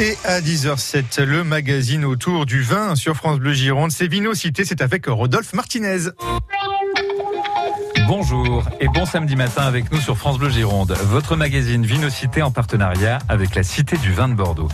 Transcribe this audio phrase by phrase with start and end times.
[0.00, 3.90] Et à 10h07, le magazine autour du vin sur France Bleu Gironde.
[3.90, 6.08] C'est Vinocité, c'est avec Rodolphe Martinez.
[8.08, 12.50] Bonjour et bon samedi matin avec nous sur France Bleu Gironde, votre magazine Vinocité en
[12.50, 14.68] partenariat avec la Cité du vin de Bordeaux.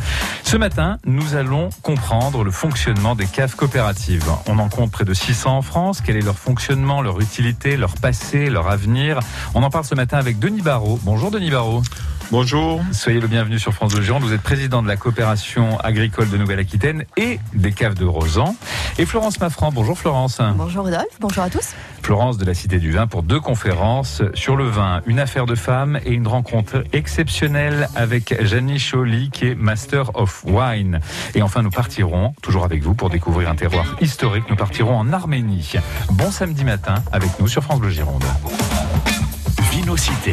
[0.44, 4.24] Ce matin, nous allons comprendre le fonctionnement des caves coopératives.
[4.46, 6.02] On en compte près de 600 en France.
[6.06, 9.18] Quel est leur fonctionnement, leur utilité, leur passé, leur avenir?
[9.54, 11.00] On en parle ce matin avec Denis Barrault.
[11.02, 11.82] Bonjour Denis Barrault.
[12.32, 12.82] Bonjour.
[12.90, 14.24] Soyez le bienvenu sur France Bleu Gironde.
[14.24, 18.56] Vous êtes président de la coopération agricole de Nouvelle-Aquitaine et des caves de Rosan.
[18.98, 19.70] Et Florence Maffran.
[19.70, 20.40] Bonjour Florence.
[20.56, 21.18] Bonjour Rodolphe.
[21.20, 21.74] Bonjour à tous.
[22.02, 25.54] Florence de la Cité du Vin pour deux conférences sur le vin, une affaire de
[25.54, 31.00] femme et une rencontre exceptionnelle avec Janie Choly qui est Master of Wine.
[31.34, 34.44] Et enfin, nous partirons, toujours avec vous, pour découvrir un terroir historique.
[34.50, 35.74] Nous partirons en Arménie.
[36.10, 38.24] Bon samedi matin avec nous sur France Bleu Gironde.
[39.76, 40.32] Vinocité.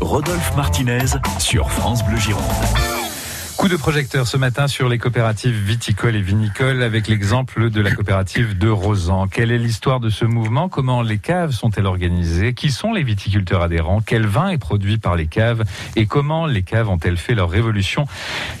[0.00, 3.03] Rodolphe Martinez sur France Bleu Gironde.
[3.64, 7.92] Coup de projecteur ce matin sur les coopératives viticoles et vinicoles avec l'exemple de la
[7.92, 9.26] coopérative de Rosan.
[9.26, 10.68] Quelle est l'histoire de ce mouvement?
[10.68, 12.52] Comment les caves sont-elles organisées?
[12.52, 14.02] Qui sont les viticulteurs adhérents?
[14.04, 15.64] Quel vin est produit par les caves?
[15.96, 18.06] Et comment les caves ont-elles fait leur révolution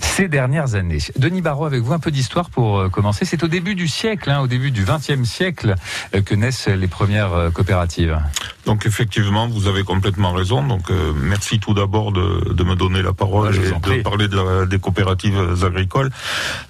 [0.00, 1.00] ces dernières années?
[1.18, 3.26] Denis Barrault, avec vous un peu d'histoire pour euh, commencer.
[3.26, 5.74] C'est au début du siècle, hein, au début du XXe siècle,
[6.14, 8.18] euh, que naissent les premières euh, coopératives.
[8.64, 10.66] Donc effectivement, vous avez complètement raison.
[10.66, 10.90] Donc
[11.20, 14.78] merci tout d'abord de, de, me donner la parole et de parler de la, des
[14.78, 16.10] coopératives agricoles.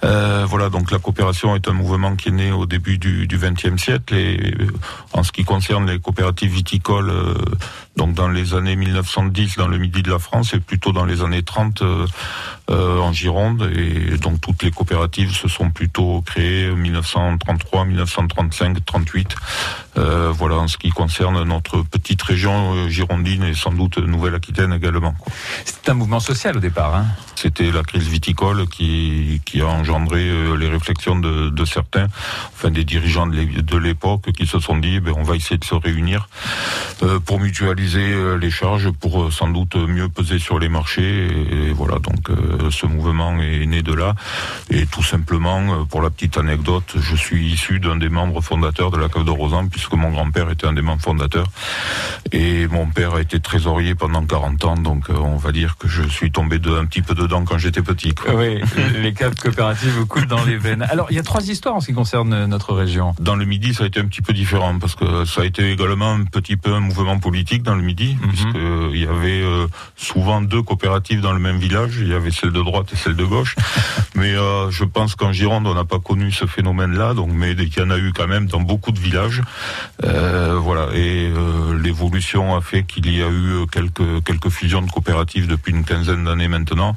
[0.04, 3.80] Euh, voilà, donc la coopération est un mouvement qui est né au début du XXe
[3.80, 4.54] siècle et
[5.12, 7.34] en ce qui concerne les coopératives viticoles, euh,
[7.96, 11.22] donc dans les années 1910 dans le midi de la France et plutôt dans les
[11.22, 11.82] années 30
[12.70, 19.36] euh, en Gironde et donc toutes les coopératives se sont plutôt créées 1933, 1935, 38.
[19.96, 24.72] Euh, voilà en ce qui concerne notre petite région euh, girondine et sans doute Nouvelle-Aquitaine
[24.72, 25.14] également.
[25.64, 26.96] C'est un mouvement social au départ.
[26.96, 32.08] Hein C'était la crise viticole qui, qui a engendré euh, les réflexions de, de, certains,
[32.54, 35.74] enfin des dirigeants de l'époque qui se sont dit ben, on va essayer de se
[35.74, 36.28] réunir
[37.26, 41.26] pour mutualiser les charges, pour sans doute mieux peser sur les marchés.
[41.26, 42.30] Et, et voilà donc
[42.70, 44.14] ce mouvement est né de là.
[44.70, 48.98] Et tout simplement, pour la petite anecdote, je suis issu d'un des membres fondateurs de
[48.98, 51.46] la cave de Rosan puisque mon grand-père était un des membres fondateurs.
[52.32, 55.88] Et mon père a été trésorier pendant 40 ans, donc euh, on va dire que
[55.88, 58.14] je suis tombé de, un petit peu dedans quand j'étais petit.
[58.14, 58.34] Quoi.
[58.34, 58.60] Oui,
[59.02, 60.82] les caves coopératives coulent dans les veines.
[60.82, 63.14] Alors, il y a trois histoires en ce qui concerne notre région.
[63.20, 65.70] Dans le Midi, ça a été un petit peu différent, parce que ça a été
[65.70, 68.28] également un petit peu un mouvement politique dans le Midi, mm -hmm.
[68.28, 69.66] puisqu'il y avait euh,
[69.96, 73.16] souvent deux coopératives dans le même village, il y avait celle de droite et celle
[73.16, 73.56] de gauche.
[74.14, 77.74] mais euh, je pense qu'en Gironde, on n'a pas connu ce phénomène-là, donc mais il
[77.74, 79.40] y en a eu quand même dans beaucoup de villages.
[80.04, 84.90] Euh, voilà, et euh, l'évolution a fait qu'il y a eu quelques quelques fusions de
[84.90, 86.94] coopératives depuis une quinzaine d'années maintenant.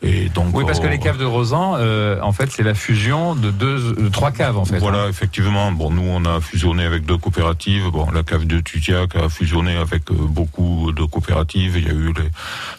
[0.00, 3.34] Et donc, oui, parce que les caves de Rosan, euh, en fait, c'est la fusion
[3.34, 4.78] de deux, de trois caves, en fait.
[4.78, 5.08] Voilà, hein.
[5.08, 5.72] effectivement.
[5.72, 7.90] Bon, nous, on a fusionné avec deux coopératives.
[7.90, 11.76] Bon, la cave de Tutiac a fusionné avec euh, beaucoup de coopératives.
[11.78, 12.30] Il y a eu les,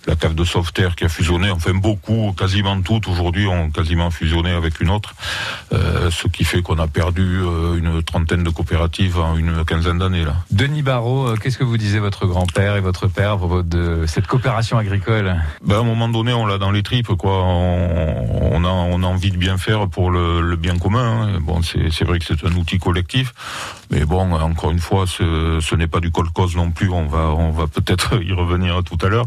[0.07, 1.52] la cave de Sauveterre qui a fusionné.
[1.52, 5.13] Enfin, beaucoup, quasiment toutes aujourd'hui ont quasiment fusionné avec une autre.
[5.74, 10.00] Euh, ce qui fait qu'on a perdu euh, une trentaine de coopératives en une quinzaine
[10.00, 10.36] d'années, là.
[10.51, 14.28] Denis Barrault, euh, qu'est-ce que vous disait votre grand-père et votre père propos de cette
[14.28, 15.36] coopération agricole?
[15.63, 17.43] Ben, À un moment donné, on l'a dans les tripes quoi.
[17.43, 21.29] On, on, a, on a envie de bien faire pour le, le bien commun.
[21.29, 21.39] Hein.
[21.41, 23.33] Bon, c'est vrai que c'est un outil collectif,
[23.91, 26.89] mais bon, encore une fois, ce, ce n'est pas du colcos non plus.
[26.89, 29.25] On va, on va peut-être y revenir tout à l'heure.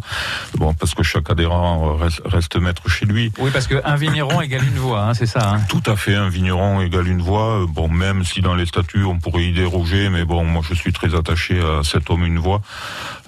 [0.57, 3.33] Bon, parce que chaque adhérent reste, reste, maître chez lui.
[3.39, 5.55] Oui, parce qu'un vigneron égale une voix, hein, c'est ça.
[5.55, 5.61] Hein.
[5.69, 7.67] Tout à fait, un vigneron égale une voix.
[7.69, 10.93] Bon, même si dans les statuts on pourrait y déroger, mais bon, moi je suis
[10.93, 12.61] très attaché à cet homme une voix.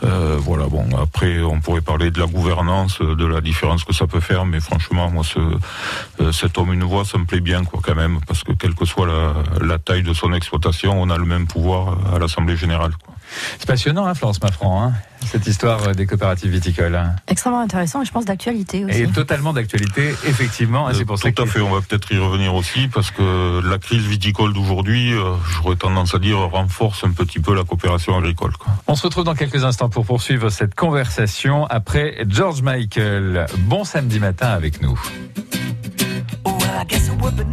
[0.03, 4.07] Euh, voilà, bon, après on pourrait parler de la gouvernance, de la différence que ça
[4.07, 5.39] peut faire, mais franchement, moi, ce,
[6.21, 8.75] euh, cet homme une voix, ça me plaît bien, quoi, quand même, parce que quelle
[8.75, 9.09] que soit
[9.61, 12.93] la taille de son exploitation, on a le même pouvoir à l'Assemblée générale.
[13.59, 14.93] C'est passionnant, hein, Florence Maffran, hein,
[15.25, 17.01] cette histoire des coopératives viticoles.
[17.29, 19.03] Extrêmement intéressant et je pense d'actualité aussi.
[19.03, 20.89] Et totalement d'actualité, effectivement.
[20.93, 23.79] c'est pour ça tout à fait, on va peut-être y revenir aussi, parce que la
[23.79, 28.53] crise viticole d'aujourd'hui, euh, j'aurais tendance à dire, renforce un petit peu la coopération agricole.
[28.59, 28.73] Quoi.
[28.87, 33.47] On se retrouve dans quelques instants pour poursuivre cette conversation après George Michael.
[33.59, 35.01] Bon samedi matin avec nous.
[36.45, 37.45] Oh, well,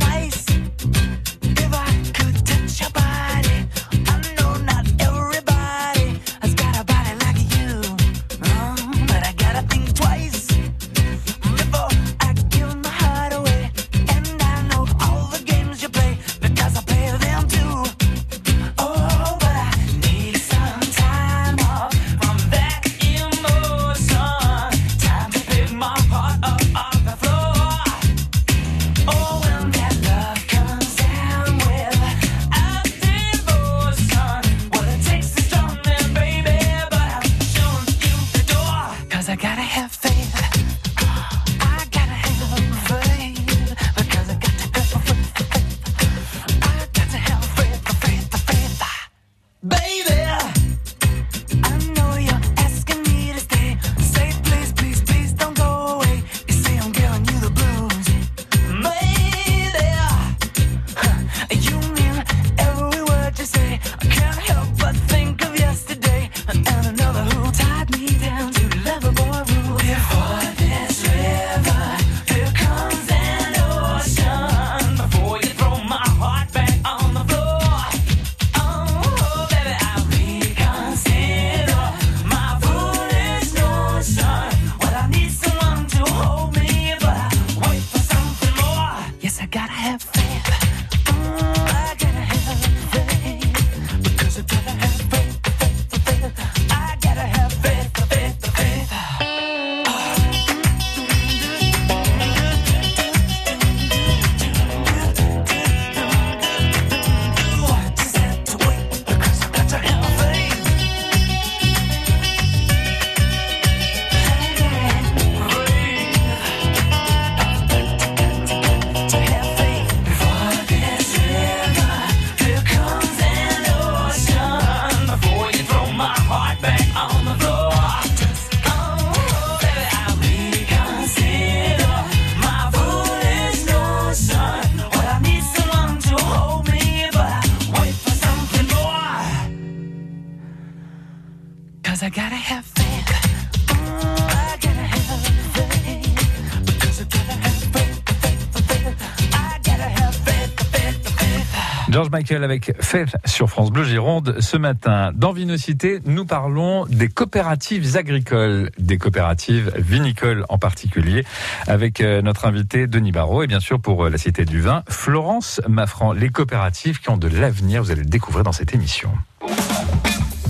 [152.30, 155.12] Avec Faith sur France Bleu Gironde ce matin.
[155.14, 161.26] Dans Vinocité, nous parlons des coopératives agricoles, des coopératives vinicoles en particulier,
[161.68, 164.84] avec euh, notre invité Denis Barrault et bien sûr pour euh, la Cité du Vin,
[164.88, 166.14] Florence Maffran.
[166.14, 169.10] Les coopératives qui ont de l'avenir, vous allez le découvrir dans cette émission.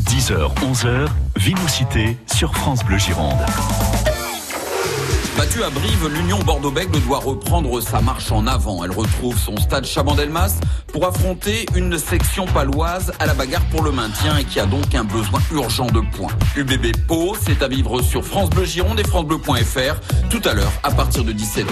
[0.10, 1.08] 10h, 11h,
[1.38, 3.40] Vinocité sur France Bleu Gironde.
[5.42, 8.84] Battue à Brive, l'Union Bordeaux-Bègles doit reprendre sa marche en avant.
[8.84, 10.60] Elle retrouve son stade Chabandelmas
[10.94, 14.94] pour affronter une section paloise à la bagarre pour le maintien et qui a donc
[14.94, 16.30] un besoin urgent de points.
[16.56, 20.92] UBB Pau, c'est à vivre sur France Bleu Gironde et francebleu.fr tout à l'heure à
[20.92, 21.66] partir de 17h.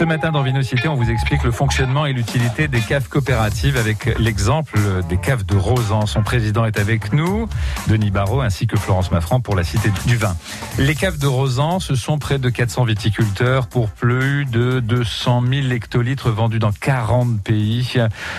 [0.00, 4.18] Ce matin dans Vinocité, on vous explique le fonctionnement et l'utilité des caves coopératives avec
[4.18, 4.78] l'exemple
[5.10, 6.06] des caves de Rosan.
[6.06, 7.46] Son président est avec nous,
[7.86, 10.34] Denis Barrault, ainsi que Florence Maffran pour la Cité du Vin.
[10.78, 15.68] Les caves de Rosan, ce sont près de 400 viticulteurs pour plus de 200 000
[15.68, 17.98] hectolitres vendus dans 40 pays,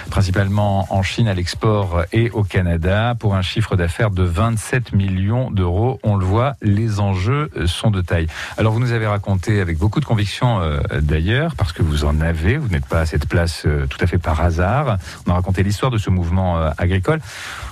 [0.10, 5.52] principalement en Chine à l'export et au Canada, pour un chiffre d'affaires de 27 millions
[5.52, 6.00] d'euros.
[6.02, 8.26] On le voit, les enjeux sont de taille.
[8.58, 12.22] Alors vous nous avez raconté avec beaucoup de conviction euh, d'ailleurs, parce que vous en
[12.22, 14.98] avez, vous n'êtes pas à cette place euh, tout à fait par hasard.
[15.26, 17.20] On a raconté l'histoire de ce mouvement euh, agricole.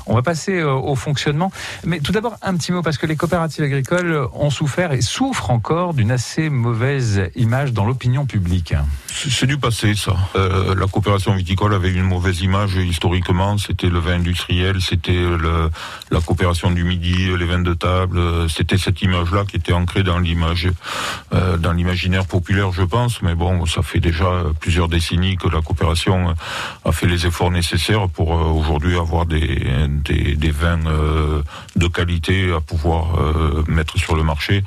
[0.09, 1.51] On va passer euh, au fonctionnement.
[1.85, 5.51] Mais tout d'abord, un petit mot, parce que les coopératives agricoles ont souffert et souffrent
[5.51, 8.73] encore d'une assez mauvaise image dans l'opinion publique.
[9.07, 10.15] C'est du passé, ça.
[10.35, 13.59] Euh, la coopération viticole avait une mauvaise image historiquement.
[13.59, 15.23] C'était le vin industriel, c'était
[16.11, 18.49] la coopération du midi, les vins de table.
[18.49, 20.69] C'était cette image-là qui était ancrée dans l'image,
[21.33, 23.21] euh, dans l'imaginaire populaire, je pense.
[23.21, 26.33] Mais bon, ça fait déjà plusieurs décennies que la coopération
[26.83, 29.69] a fait les efforts nécessaires pour aujourd'hui avoir des,
[30.03, 31.41] des, des vins euh,
[31.75, 34.63] de qualité à pouvoir euh, mettre sur le marché.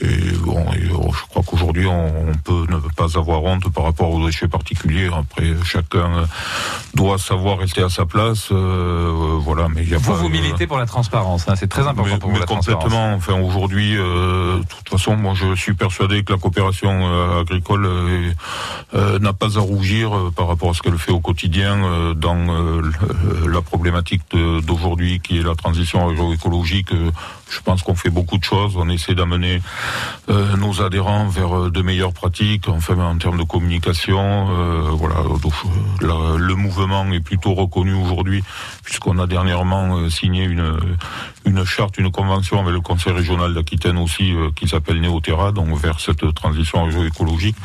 [0.00, 3.84] Et bon, et, oh, je crois qu'aujourd'hui, on, on peut ne pas avoir honte par
[3.84, 5.08] rapport aux déchets particuliers.
[5.14, 6.26] Après, chacun euh,
[6.94, 8.48] doit savoir rester à sa place.
[8.52, 11.48] euh, voilà, mais il y a Vous, pas, vous militez pour la transparence.
[11.48, 12.82] hein, c'est très important mais, pour vous, mais la transparence.
[12.84, 13.14] complètement.
[13.14, 17.88] Enfin, aujourd'hui, de toute façon, moi, je suis persuadé que la coopération agricole
[18.94, 21.78] n'a pas à rougir par rapport à ce qu'elle fait au quotidien
[22.16, 22.36] dans
[23.48, 26.92] la problématique de- d'aujourd'hui, qui est la transition agroécologique.
[27.50, 28.76] Je pense qu'on fait beaucoup de choses.
[28.76, 29.60] On essaie d'amener
[30.28, 34.48] euh, nos adhérents vers euh, de meilleures pratiques, enfin en termes de communication.
[34.50, 35.16] euh, voilà,
[36.00, 38.42] le mouvement est plutôt reconnu aujourd'hui,
[38.84, 40.78] puisqu'on a dernièrement signé une
[41.46, 45.98] une charte, une convention avec le Conseil régional d'Aquitaine aussi, qui s'appelle Néoterra, donc vers
[45.98, 47.56] cette transition agroécologique.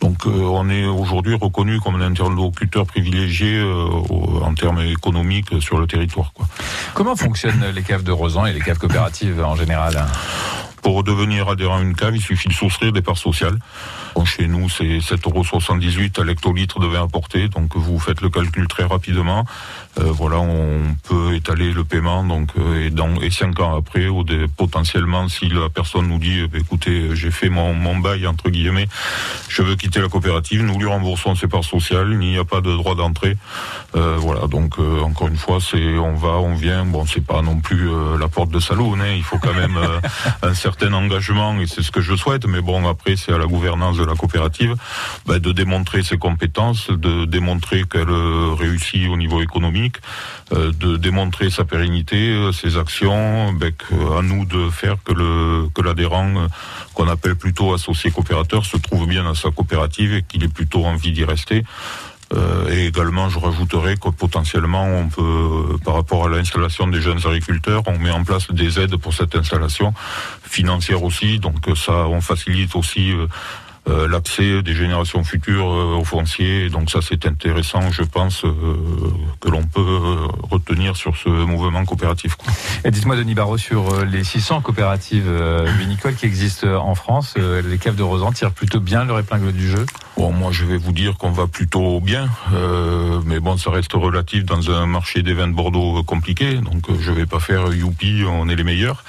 [0.00, 3.60] Donc on est aujourd'hui reconnu comme un interlocuteur privilégié
[4.42, 6.32] en termes économiques sur le territoire.
[6.94, 9.25] Comment fonctionnent les caves de Rosan et les caves coopératives?
[9.44, 10.06] En général
[10.82, 13.58] Pour devenir adhérent à une cave, il suffit de souscrire des parts sociales.
[14.24, 18.84] Chez nous, c'est 7,78 à l'hectolitre de vin apporté, donc vous faites le calcul très
[18.84, 19.44] rapidement.
[19.98, 24.24] Euh, voilà, on peut étaler le paiement, donc euh, et, dans, cinq ans après, ou
[24.56, 28.88] potentiellement, si la personne nous dit, eh écoutez, j'ai fait mon, bail entre guillemets,
[29.48, 32.60] je veux quitter la coopérative, nous lui remboursons ses parts sociales, il n'y a pas
[32.60, 33.36] de droit d'entrée.
[33.94, 36.84] Euh, voilà, donc encore une fois, c'est on va, on vient.
[36.84, 39.78] Bon, c'est pas non plus la porte de Saloon, hein, il faut quand même
[40.42, 42.46] un certain engagement et c'est ce que je souhaite.
[42.46, 44.74] Mais bon, après, c'est à la gouvernance la coopérative
[45.26, 49.96] ben, de démontrer ses compétences, de démontrer qu'elle euh, réussit au niveau économique,
[50.52, 53.52] euh, de démontrer sa pérennité, euh, ses actions.
[53.52, 53.72] Ben,
[54.18, 56.48] à nous de faire que l'adhérent
[56.94, 60.84] qu'on appelle plutôt associé coopérateur se trouve bien dans sa coopérative et qu'il ait plutôt
[60.84, 61.64] envie d'y rester.
[62.70, 67.82] Et également, je rajouterais que potentiellement, on peut, par rapport à l'installation des jeunes agriculteurs,
[67.86, 69.94] on met en place des aides pour cette installation
[70.42, 71.38] financière aussi.
[71.38, 73.12] Donc ça, on facilite aussi
[73.88, 76.68] euh, l'accès des générations futures euh, au foncier.
[76.70, 78.52] Donc ça, c'est intéressant, je pense, euh,
[79.40, 80.28] que l'on peut euh,
[80.96, 82.34] sur ce mouvement coopératif.
[82.34, 82.52] quoi.
[82.84, 86.94] Et dites-moi, Denis Barrault, sur euh, les 600 coopératives euh, vinicoles qui existent euh, en
[86.94, 89.84] France, les caves de Rosan tirent plutôt bien leur épingle du jeu?
[90.16, 93.92] Bon, moi, je vais vous dire qu'on va plutôt bien, euh, mais bon, ça reste
[93.92, 96.54] relatif dans un marché des vins de Bordeaux compliqué.
[96.54, 99.04] Donc, euh, je vais pas faire youpi, on est les meilleurs.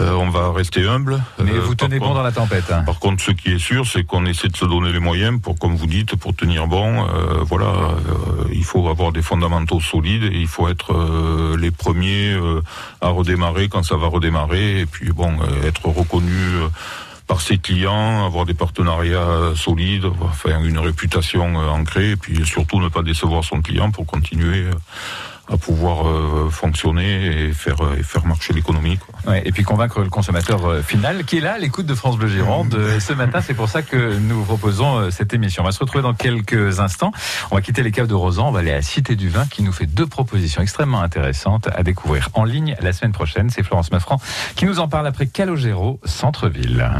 [0.00, 1.20] Euh, on va rester humble.
[1.42, 2.70] Mais vous tenez bon contre- dans la tempête.
[2.72, 2.82] hein.
[2.84, 5.58] Par contre, ce qui est sûr, c'est qu'on essaie de se donner les moyens pour,
[5.58, 7.04] comme vous dites, pour tenir bon.
[7.48, 7.72] Voilà,
[8.52, 10.94] il faut avoir des fondamentaux solides et il faut être
[11.32, 12.62] euh, les premiers euh,
[13.00, 14.80] à redémarrer quand ça va redémarrer.
[14.80, 16.32] Et puis bon, euh, être reconnu.
[17.28, 20.04] par ses clients, avoir des partenariats solides,
[20.64, 24.66] une réputation ancrée, et puis surtout ne pas décevoir son client pour continuer
[25.52, 28.98] à pouvoir euh, fonctionner et faire et faire marcher l'économie.
[29.44, 32.76] Et puis convaincre le consommateur final qui est là à l'écoute de France Bleu Gironde
[32.98, 33.40] ce matin.
[33.40, 35.62] C'est pour ça que nous proposons cette émission.
[35.62, 37.12] On va se retrouver dans quelques instants.
[37.50, 38.48] On va quitter les caves de Rosan.
[38.48, 41.82] On va aller à Cité du Vin qui nous fait deux propositions extrêmement intéressantes à
[41.82, 43.50] découvrir en ligne la semaine prochaine.
[43.50, 44.20] C'est Florence Maffran
[44.56, 46.90] qui nous en parle après Calogero, centre-ville.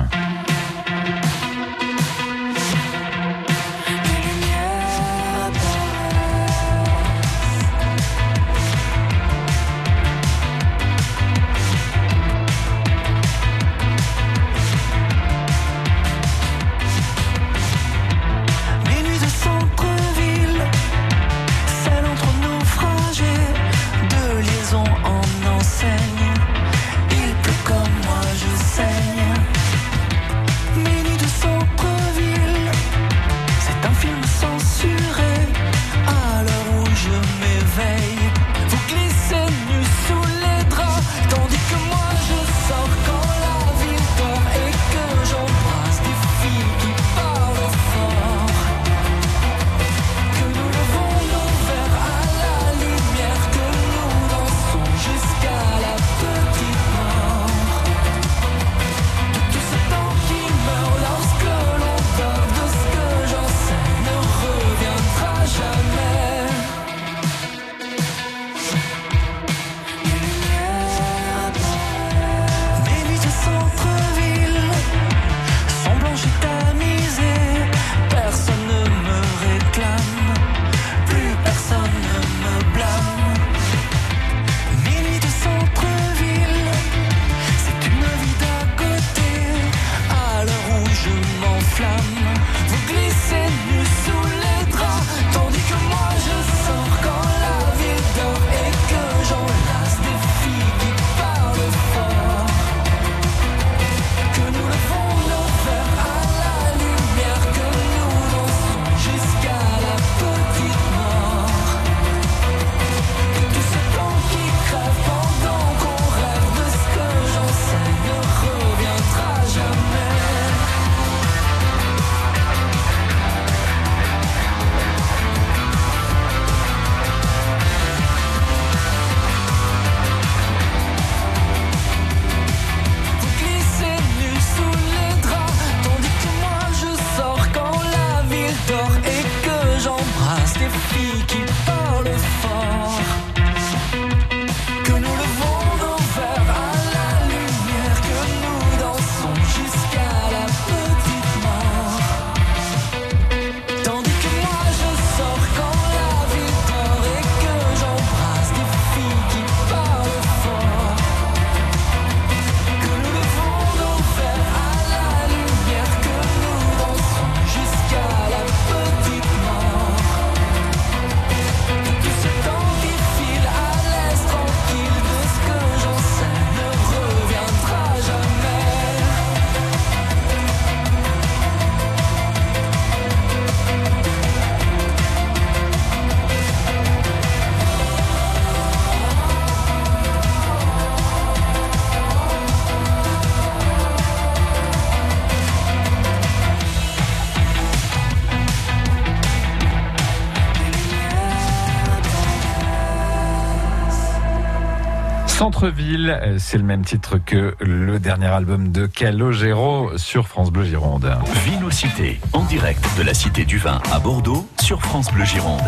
[205.62, 210.64] Centre-ville, euh, c'est le même titre que le dernier album de Calogero sur France Bleu
[210.64, 211.08] Gironde.
[211.44, 215.62] Vinocité, en direct de la Cité du Vin à Bordeaux sur France Bleu Gironde.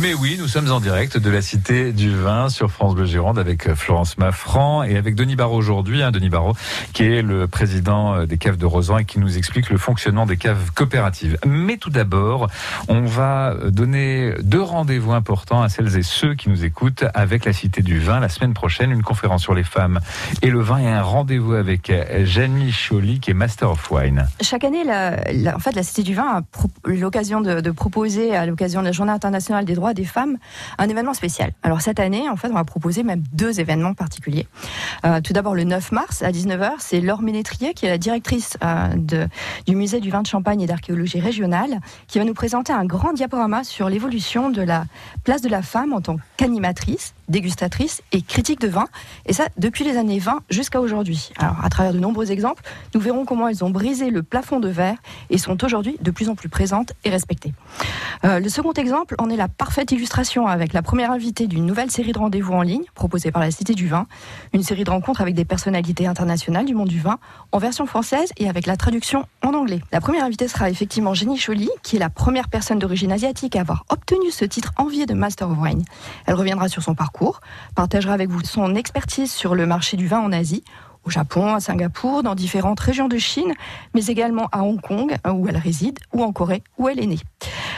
[0.00, 3.38] Mais oui, nous sommes en direct de la Cité du Vin sur France Bleu Gironde
[3.38, 6.02] avec euh, Florence Maffran et avec Denis Barraud aujourd'hui.
[6.02, 6.54] Hein, Denis Barraud
[6.94, 10.24] qui est le président euh, des caves de Rosan et qui nous explique le fonctionnement
[10.24, 11.36] des caves coopératives.
[11.46, 12.48] Mais tout d'abord,
[12.88, 17.52] on va donner deux rendez-vous importants à celles et ceux qui nous écoutent avec la
[17.52, 18.20] Cité du Vin.
[18.20, 20.00] La semaine prochaine, une conférence sur les femmes
[20.40, 24.26] et le vin et un rendez-vous avec euh, Jeanne Choli qui est Master of Wine.
[24.40, 26.40] Chaque année, la, en fait, la Cité du Vin a
[26.84, 30.38] l'occasion de proposer à l'occasion de la Journée internationale des droits des femmes,
[30.78, 31.52] un événement spécial.
[31.62, 34.46] Alors cette année, en fait, on va proposer même deux événements particuliers.
[35.04, 38.56] Euh, tout d'abord, le 9 mars à 19h, c'est Laure Ménétrier, qui est la directrice
[38.64, 39.26] euh, de,
[39.66, 43.12] du musée du vin de Champagne et d'archéologie régionale, qui va nous présenter un grand
[43.12, 44.84] diaporama sur l'évolution de la
[45.24, 48.86] place de la femme en tant qu'animatrice dégustatrice et critique de vin,
[49.24, 51.30] et ça depuis les années 20 jusqu'à aujourd'hui.
[51.38, 52.62] Alors, à travers de nombreux exemples,
[52.94, 54.96] nous verrons comment elles ont brisé le plafond de verre
[55.30, 57.54] et sont aujourd'hui de plus en plus présentes et respectées.
[58.24, 61.64] Euh, le second exemple en est la parfaite parfaite illustration avec la première invitée d'une
[61.64, 64.06] nouvelle série de rendez-vous en ligne proposée par la Cité du Vin.
[64.52, 67.18] Une série de rencontres avec des personnalités internationales du monde du vin
[67.50, 69.80] en version française et avec la traduction en anglais.
[69.90, 73.62] La première invitée sera effectivement Jenny Choly, qui est la première personne d'origine asiatique à
[73.62, 75.82] avoir obtenu ce titre envié de Master of Wine.
[76.26, 77.40] Elle reviendra sur son parcours,
[77.74, 80.62] partagera avec vous son expertise sur le marché du vin en Asie
[81.04, 83.52] au Japon, à Singapour, dans différentes régions de Chine,
[83.94, 87.20] mais également à Hong Kong, où elle réside, ou en Corée, où elle est née.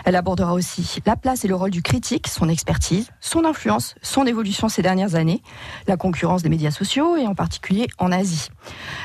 [0.05, 4.27] Elle abordera aussi la place et le rôle du critique, son expertise, son influence, son
[4.27, 5.43] évolution ces dernières années,
[5.87, 8.49] la concurrence des médias sociaux et en particulier en Asie.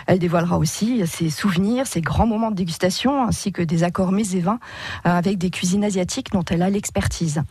[0.08, 4.34] Elle dévoilera aussi ses souvenirs, ses grands moments de dégustation ainsi que des accords mets
[4.34, 4.60] et vins
[5.06, 7.44] euh, avec des cuisines asiatiques dont elle a l'expertise.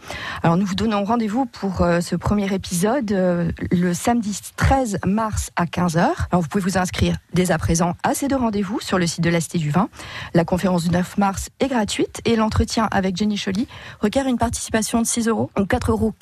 [0.43, 5.51] Alors nous vous donnons rendez-vous pour euh, ce premier épisode euh, le samedi 13 mars
[5.57, 5.99] à 15h.
[6.31, 9.23] Alors vous pouvez vous inscrire dès à présent à ces deux rendez-vous sur le site
[9.23, 9.89] de la Cité du Vin.
[10.33, 13.69] La conférence du 9 mars est gratuite et l'entretien avec Jenny Choly
[14.01, 16.15] requiert une participation de 6 euros ou 4,80 euros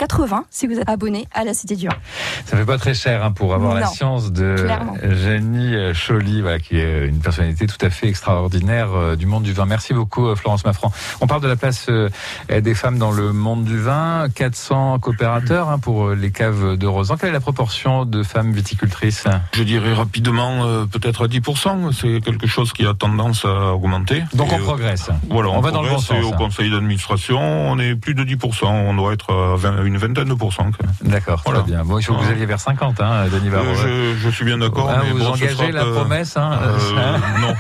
[0.51, 1.95] si vous êtes abonné à la Cité du Vin.
[2.47, 4.97] Ça fait pas très cher hein, pour avoir la science de clairement.
[5.03, 9.53] Jenny Choly, voilà, qui est une personnalité tout à fait extraordinaire euh, du monde du
[9.53, 9.67] vin.
[9.67, 10.93] Merci beaucoup, euh, Florence Maffran.
[11.21, 12.09] On parle de la place euh,
[12.51, 14.29] des femmes dans le monde du vin.
[14.35, 17.17] 400 coopérateurs hein, pour euh, les caves de Rosan.
[17.17, 19.25] Quelle est la proportion de femmes viticultrices?
[19.53, 21.93] Je dirais rapidement, euh, peut-être à 10%.
[21.93, 24.25] C'est quelque chose qui a tendance à augmenter.
[24.35, 25.11] Donc Et, on euh, progresse.
[25.29, 26.37] Voilà, On va dans le bon sens, Au hein.
[26.37, 28.67] conseil d'administration, on est plus de 10%.
[28.67, 30.71] On doit être à 20 une vingtaine de pourcents.
[31.03, 31.61] D'accord, Voilà.
[31.61, 31.85] très bien.
[31.85, 33.67] Bon, il faut que vous alliez vers 50, hein, Denis Barreau.
[33.67, 34.91] Euh, je, je suis bien d'accord.
[34.91, 37.55] Ah, vous bon, engagez la promesse, hein, Euh, Non,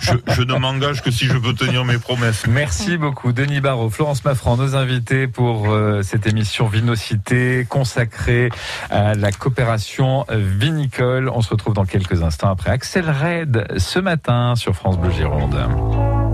[0.00, 2.46] je, je ne m'engage que si je peux tenir mes promesses.
[2.46, 5.68] Merci beaucoup, Denis Barrault, Florence Maffran, nos invités pour
[6.02, 8.50] cette émission Vinocité consacrée
[8.90, 11.28] à la coopération vinicole.
[11.28, 16.25] On se retrouve dans quelques instants après Axel Red ce matin sur France Bleu Gironde.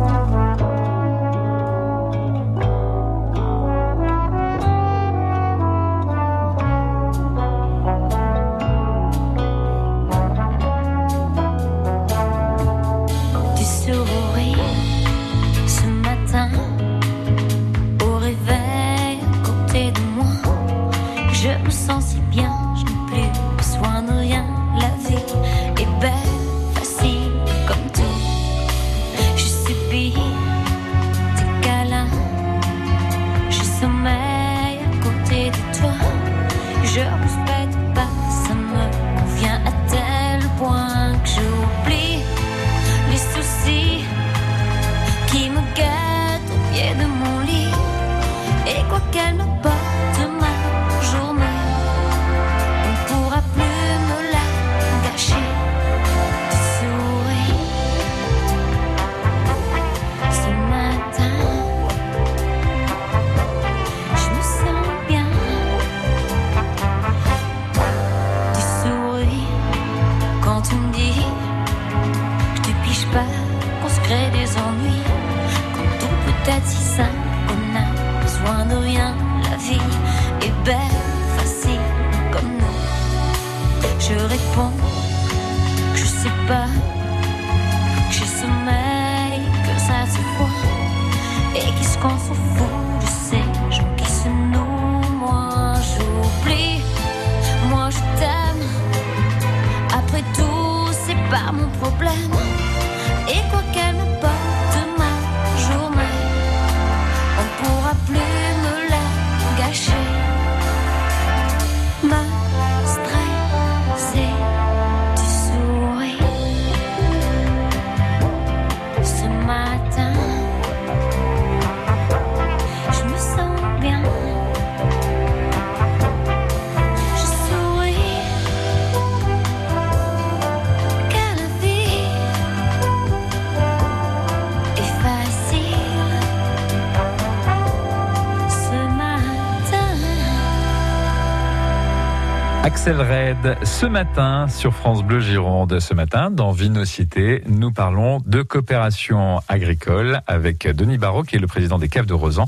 [142.83, 145.79] Axel Red, ce matin sur France Bleu Gironde.
[145.79, 151.47] Ce matin, dans Vinocité, nous parlons de coopération agricole avec Denis Barrault, qui est le
[151.47, 152.47] président des caves de Rosan,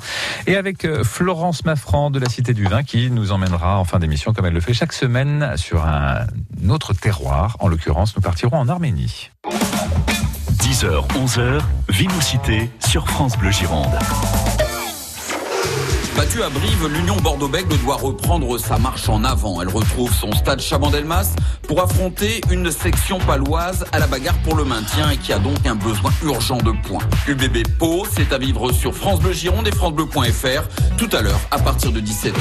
[0.48, 4.00] et avec euh, Florence Maffran de la Cité du Vin, qui nous emmènera en fin
[4.00, 6.26] d'émission, comme elle le fait chaque semaine, sur un
[6.68, 7.56] autre terroir.
[7.60, 9.30] En l'occurrence, nous partirons en Arménie.
[10.58, 13.96] 10h, 11h, Vinocité sur France Bleu Gironde.
[16.16, 19.60] Battue à Brive, l'Union Bordeaux-Bègles doit reprendre sa marche en avant.
[19.60, 21.34] Elle retrouve son stade Chabandelmas
[21.66, 25.66] pour affronter une section paloise à la bagarre pour le maintien et qui a donc
[25.66, 27.02] un besoin urgent de points.
[27.26, 31.58] UBB Pau, c'est à vivre sur France Bleu Gironde et francebleu.fr tout à l'heure à
[31.58, 32.32] partir de 17h.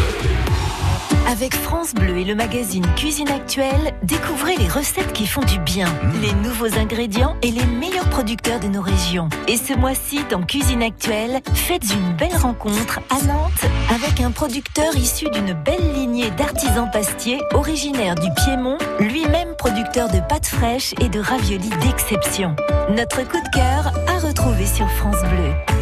[1.30, 5.88] Avec France Bleu et le magazine Cuisine Actuelle, découvrez les recettes qui font du bien,
[6.22, 9.30] les nouveaux ingrédients et les meilleurs producteurs de nos régions.
[9.48, 14.96] Et ce mois-ci, dans Cuisine Actuelle, faites une belle rencontre à Nantes avec un producteur
[14.96, 21.10] issu d'une belle lignée d'artisans pastiers originaire du Piémont, lui-même producteur de pâtes fraîches et
[21.10, 22.56] de raviolis d'exception.
[22.90, 25.73] Notre coup de cœur à retrouver sur France Bleu.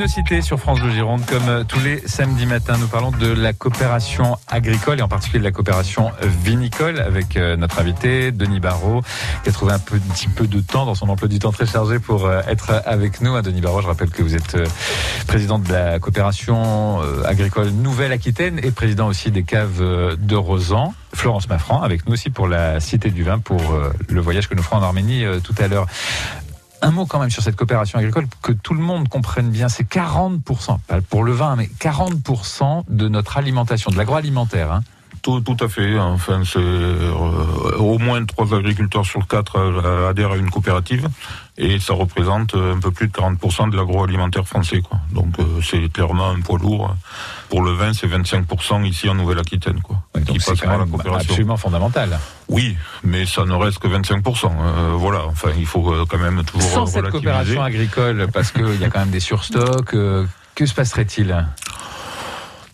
[0.00, 3.52] Vinocité sur France Bleu Gironde, comme euh, tous les samedis matins, nous parlons de la
[3.52, 6.10] coopération agricole et en particulier de la coopération
[6.42, 9.02] vinicole avec euh, notre invité Denis Barrault,
[9.42, 11.98] qui a trouvé un petit peu de temps dans son emploi du temps très chargé
[11.98, 13.34] pour euh, être avec nous.
[13.34, 14.56] Hein, Denis Barrault, je rappelle que vous êtes
[15.26, 19.84] président de la coopération agricole Nouvelle-Aquitaine et président aussi des caves
[20.16, 20.94] de Rosan.
[21.12, 23.60] Florence Maffran avec nous aussi pour la Cité du Vin pour
[24.08, 25.86] le voyage que nous ferons en Arménie tout à l'heure.
[26.82, 29.88] Un mot quand même sur cette coopération agricole, que tout le monde comprenne bien, c'est
[29.88, 34.72] 40%, pas pour le vin, mais 40% de notre alimentation, de l'agroalimentaire.
[34.72, 34.82] Hein.
[35.22, 35.98] Tout, tout à fait.
[35.98, 37.12] Enfin, c'est euh,
[37.78, 41.08] au moins trois agriculteurs sur quatre euh, adhèrent à une coopérative
[41.60, 44.80] et ça représente euh, un peu plus de 40% de l'agroalimentaire français.
[44.80, 44.98] Quoi.
[45.12, 46.96] Donc euh, c'est clairement un poids lourd.
[47.50, 49.80] Pour le vin, c'est 25% ici en Nouvelle-Aquitaine.
[49.82, 50.02] Quoi.
[50.14, 51.30] Ouais, qui donc c'est passe quand même coopération.
[51.30, 52.18] absolument fondamental.
[52.48, 54.46] Oui, mais ça ne reste que 25%.
[54.46, 55.26] Euh, voilà.
[55.26, 59.00] Enfin, il faut quand même toujours Sans cette coopération agricole, parce qu'il y a quand
[59.00, 59.94] même des surstocks,
[60.54, 61.46] que se passerait-il?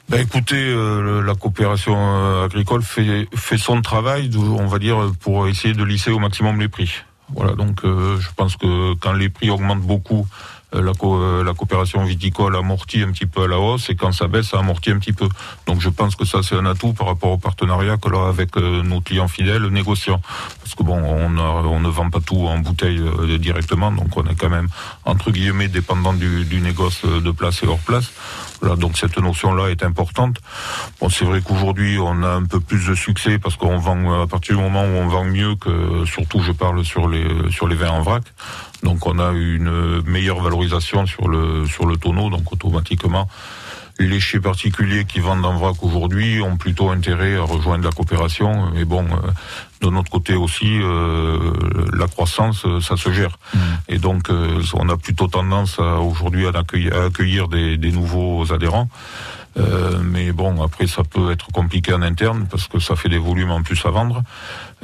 [0.08, 5.48] Ben écoutez, euh, la coopération euh, agricole fait, fait son travail, on va dire, pour
[5.48, 7.02] essayer de lisser au maximum les prix.
[7.34, 10.28] Voilà, donc euh, je pense que quand les prix augmentent beaucoup,
[10.74, 14.12] euh, la, euh, la coopération viticole amortit un petit peu à la hausse et quand
[14.12, 15.28] ça baisse, ça amortit un petit peu.
[15.66, 18.28] Donc je pense que ça c'est un atout par rapport au partenariat que l'on a
[18.28, 20.20] avec euh, nos clients fidèles négociants.
[20.66, 24.34] Parce que bon, on, ne vend pas tout en bouteille euh, directement, donc on est
[24.34, 24.66] quand même
[25.04, 28.10] entre guillemets dépendant du, négoce euh, de place et hors place.
[28.76, 30.38] Donc cette notion-là est importante.
[31.00, 34.26] Bon, c'est vrai qu'aujourd'hui, on a un peu plus de succès parce qu'on vend à
[34.26, 38.02] partir du moment où on vend mieux que, surtout, je parle sur les vins en
[38.02, 38.24] vrac.
[38.82, 42.28] Donc, on a une meilleure valorisation sur le tonneau.
[42.28, 43.28] Donc, automatiquement,
[43.98, 48.70] les chez particuliers qui vendent en vrac aujourd'hui ont plutôt intérêt à rejoindre la coopération.
[48.74, 49.30] Mais bon, euh,
[49.80, 51.52] de notre côté aussi, euh,
[51.92, 53.38] la croissance, euh, ça se gère.
[53.88, 58.52] Et donc, euh, on a plutôt tendance aujourd'hui à accueillir, à accueillir des, des nouveaux
[58.52, 58.88] adhérents.
[59.58, 63.18] Euh, mais bon, après, ça peut être compliqué en interne parce que ça fait des
[63.18, 64.22] volumes en plus à vendre.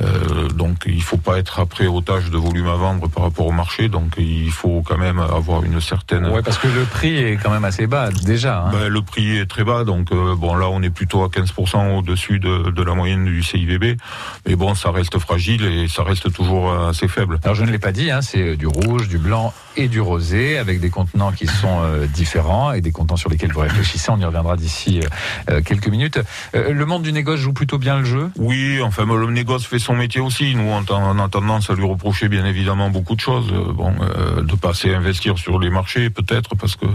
[0.01, 3.53] Euh, donc, il faut pas être après otage de volume à vendre par rapport au
[3.53, 3.89] marché.
[3.89, 6.27] Donc, il faut quand même avoir une certaine.
[6.27, 8.65] Ouais, parce que le prix est quand même assez bas déjà.
[8.65, 8.71] hein.
[8.73, 11.99] Ben, le prix est très bas, donc euh, bon là on est plutôt à 15%
[11.99, 13.97] au-dessus de, de la moyenne du CIVB,
[14.47, 17.39] mais bon ça reste fragile et ça reste toujours assez faible.
[17.45, 20.59] Alors je ne l'ai pas dit, hein, c'est du rouge, du blanc et du rosé,
[20.59, 24.11] avec des contenants qui sont euh, différents et des contenants sur lesquels vous réfléchissez.
[24.11, 25.01] On y reviendra d'ici
[25.51, 26.19] euh, quelques minutes.
[26.55, 28.31] Euh, le monde du négoce joue plutôt bien le jeu?
[28.39, 30.55] Oui, enfin le négoce fait son métier aussi.
[30.55, 33.53] Nous on, a tendance à lui reprocher bien évidemment beaucoup de choses.
[33.53, 36.87] Euh, euh, de pas assez investir sur les marchés peut-être parce que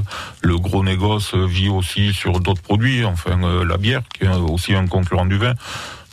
[0.42, 3.06] le gros négoce vit aussi sur d'autres produits.
[3.06, 5.54] Enfin euh, la bière qui est aussi un concurrent du vin.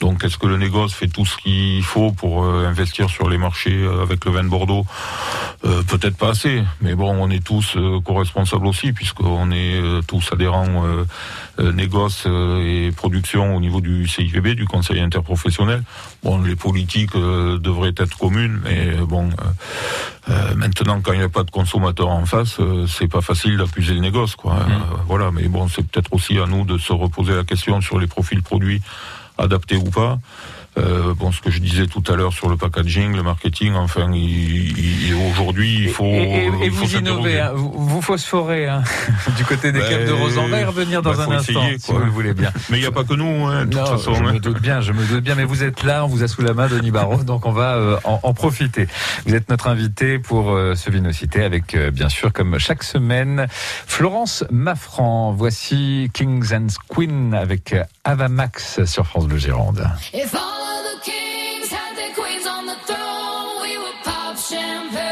[0.01, 3.39] Donc, est-ce que le négoce fait tout ce qu'il faut pour euh, investir sur les
[3.39, 4.87] marchés euh, avec le vin de Bordeaux?
[5.65, 10.83] Euh, Peut-être pas assez, mais bon, on est tous co-responsables aussi, puisqu'on est tous adhérents
[11.59, 15.83] négoce et production au niveau du CIVB, du Conseil interprofessionnel.
[16.23, 19.31] Bon, les politiques devraient être communes, mais bon,
[20.57, 24.01] maintenant, quand il n'y a pas de consommateurs en face, c'est pas facile d'accuser le
[24.01, 24.55] négoce, quoi.
[24.55, 27.99] Euh, voilà, mais bon, c'est peut-être aussi à nous de se reposer la question sur
[27.99, 28.83] les profils produits
[29.39, 30.19] adaptés ou pas.
[30.77, 34.11] Euh, bon, ce que je disais tout à l'heure sur le packaging, le marketing, enfin,
[34.13, 36.05] il, il- aujourd'hui, il faut.
[36.05, 37.41] et, et- et il faut vous innovez, s'interroger.
[37.41, 38.83] hein, vous, vous phosphorez hein,
[39.37, 40.13] du côté des Ben, caves de.
[40.13, 42.51] On va y revenir dans bah, un instant, essayer, si vous le voulez bien.
[42.71, 44.15] Mais il n'y a pas que nous, hein, de toute Non, façon.
[44.15, 44.33] je hein.
[44.33, 46.43] me doute bien, je me doute bien, mais vous êtes là, on vous a sous
[46.43, 48.89] la main, Denis Barrault, donc on va euh, en, en profiter.
[49.27, 53.47] Vous êtes notre invité pour euh, ce Vinocité avec, euh, bien sûr, comme chaque semaine,
[53.87, 55.33] Florence Maffran.
[55.37, 59.89] Voici Kings and Queen avec euh, Ava Max sur France Bleu Gironde.
[60.13, 65.04] If all of the kings had their queens on the throne, we would pop champagne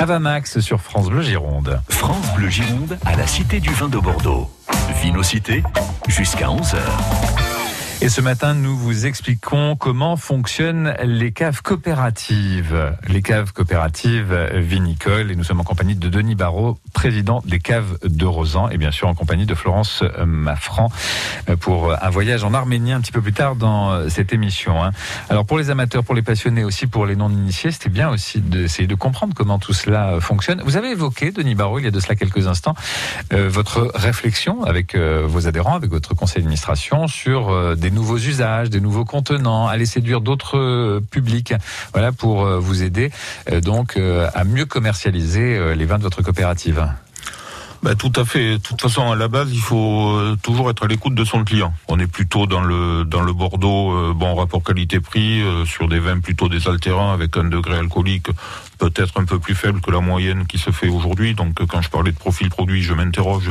[0.00, 1.78] Avamax sur France Bleu Gironde.
[1.90, 4.50] France Bleu Gironde à la Cité du Vin de Bordeaux.
[5.02, 5.62] Vinocité
[6.08, 6.78] jusqu'à 11h.
[8.02, 12.94] Et ce matin, nous vous expliquons comment fonctionnent les caves coopératives.
[13.06, 15.30] Les caves coopératives vinicoles.
[15.30, 18.70] Et nous sommes en compagnie de Denis Barrault, président des caves de Rosan.
[18.70, 20.90] Et bien sûr en compagnie de Florence Maffran
[21.60, 24.82] pour un voyage en Arménie un petit peu plus tard dans cette émission.
[24.82, 24.92] hein.
[25.28, 28.88] Alors pour les amateurs, pour les passionnés aussi, pour les non-initiés, c'était bien aussi d'essayer
[28.88, 30.62] de comprendre comment tout cela fonctionne.
[30.64, 32.74] Vous avez évoqué, Denis Barrault, il y a de cela quelques instants,
[33.34, 38.18] euh, votre réflexion avec euh, vos adhérents, avec votre conseil d'administration sur euh, des nouveaux
[38.18, 41.54] usages, des nouveaux contenants, aller séduire d'autres euh, publics,
[41.92, 43.10] voilà pour euh, vous aider
[43.50, 46.86] euh, donc à mieux commercialiser les vins de votre coopérative.
[47.82, 48.52] Ben, tout à fait.
[48.52, 51.72] De toute façon, à la base, il faut toujours être à l'écoute de son client.
[51.88, 57.12] On est plutôt dans le dans Bordeaux, bon rapport qualité-prix, sur des vins plutôt désaltérants
[57.12, 58.28] avec un degré alcoolique
[58.80, 61.34] peut-être un peu plus faible que la moyenne qui se fait aujourd'hui.
[61.34, 63.50] Donc, quand je parlais de profil produit, je m'interroge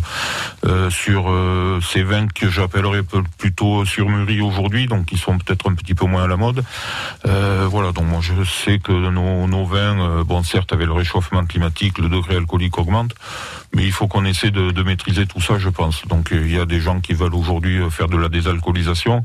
[0.65, 3.03] euh, sur euh, ces vins que j'appellerais
[3.37, 6.63] plutôt surmûris aujourd'hui, donc qui sont peut-être un petit peu moins à la mode.
[7.27, 11.99] Euh, voilà, donc moi je sais que nos, vins, bon certes avec le réchauffement climatique,
[11.99, 13.13] le degré alcoolique augmente,
[13.73, 16.08] mais il faut qu'on essaie de, maîtriser tout ça, je pense.
[16.08, 19.23] Donc euh, il y a des gens qui veulent aujourd'hui euh, faire de la désalcoolisation,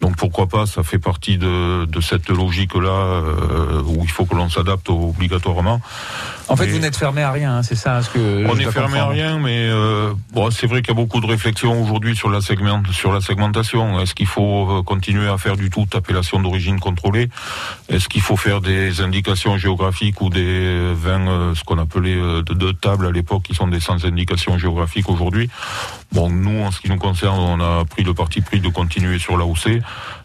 [0.00, 4.34] donc pourquoi pas, ça fait partie de, de cette logique-là euh, où il faut que
[4.34, 5.80] l'on s'adapte obligatoirement.
[6.48, 8.70] En fait, Mais- vous n'êtes fermé à rien, hein, c'est ça ce que on est
[8.70, 12.16] fermé à rien, mais euh, bon, c'est vrai qu'il y a beaucoup de réflexions aujourd'hui
[12.16, 14.00] sur la segment, sur la segmentation.
[14.00, 17.28] Est-ce qu'il faut euh, continuer à faire du tout appellation d'origine contrôlée?
[17.88, 22.42] Est-ce qu'il faut faire des indications géographiques ou des vins, euh, ce qu'on appelait de,
[22.42, 25.48] de table à l'époque, qui sont des sans indication géographique aujourd'hui?
[26.12, 29.18] Bon, nous, en ce qui nous concerne, on a pris le parti pris de continuer
[29.18, 29.80] sur l'AOC.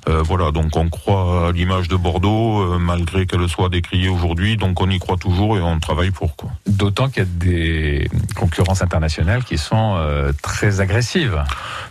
[0.08, 4.56] Euh, voilà, donc on croit à l'image de Bordeaux, euh, malgré qu'elle soit décriée aujourd'hui.
[4.56, 6.50] Donc on y croit toujours et on travaille pour quoi.
[6.66, 11.44] D'autant qu'il y a des concurrences internationales qui sont euh, très agressives.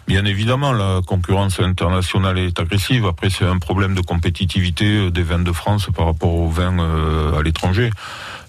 [0.07, 3.07] Bien évidemment, la concurrence internationale est agressive.
[3.07, 6.79] Après, c'est un problème de compétitivité des vins de France par rapport aux vins
[7.37, 7.91] à l'étranger.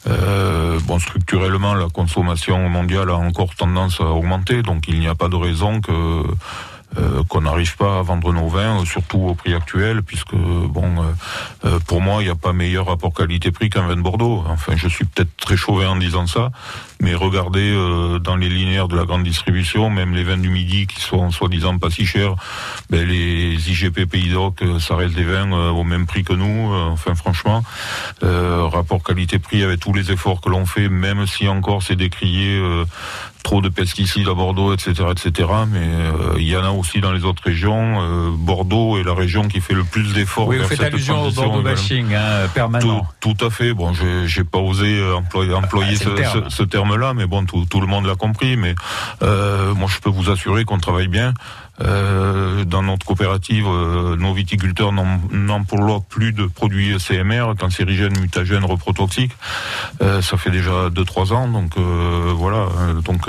[0.09, 5.15] Euh, bon, structurellement, la consommation mondiale a encore tendance à augmenter, donc il n'y a
[5.15, 5.91] pas de raison que
[6.97, 11.03] euh, qu'on n'arrive pas à vendre nos vins, surtout au prix actuel, puisque bon, euh,
[11.65, 14.43] euh, pour moi, il n'y a pas meilleur rapport qualité-prix qu'un vin de Bordeaux.
[14.47, 16.49] Enfin, je suis peut-être très chauvin en disant ça,
[17.01, 17.75] mais regardez
[18.23, 21.77] dans les linéaires de la grande distribution, même les vins du midi qui sont soi-disant
[21.77, 22.35] pas si chers,
[22.89, 26.73] ben, les IGP Pays d'Oc, ça reste des vins au même prix que nous.
[26.73, 27.63] enfin, franchement,
[28.21, 32.61] rapport qualité-prix avec tous les efforts que l'on fait, même si encore c'est décrié.
[33.47, 35.49] Trop de pesticides à Bordeaux, etc., etc.
[35.71, 38.01] Mais euh, il y en a aussi dans les autres régions.
[38.01, 40.49] Euh, Bordeaux est la région qui fait le plus d'efforts.
[40.49, 43.07] Oui, vous faites cette allusion au Bordeaux bashing hein, permanent.
[43.21, 43.73] Tout, tout à fait.
[43.73, 43.93] Bon,
[44.25, 46.43] j'ai pas osé euh, employer, employer Ah, c'est ce, terme.
[46.49, 48.57] ce- ce terme-là, mais bon, tout, tout le monde l'a compris.
[48.57, 48.75] Mais
[49.23, 51.33] euh, moi, je peux vous assurer qu'on travaille bien.
[51.81, 59.33] Euh, dans notre coopérative, euh, nos viticulteurs n'emploient plus de produits CMR, cancérigènes, mutagènes, reprotoxiques.
[60.01, 62.67] Euh, ça fait déjà 2-3 ans, donc euh, voilà.
[63.03, 63.27] Donc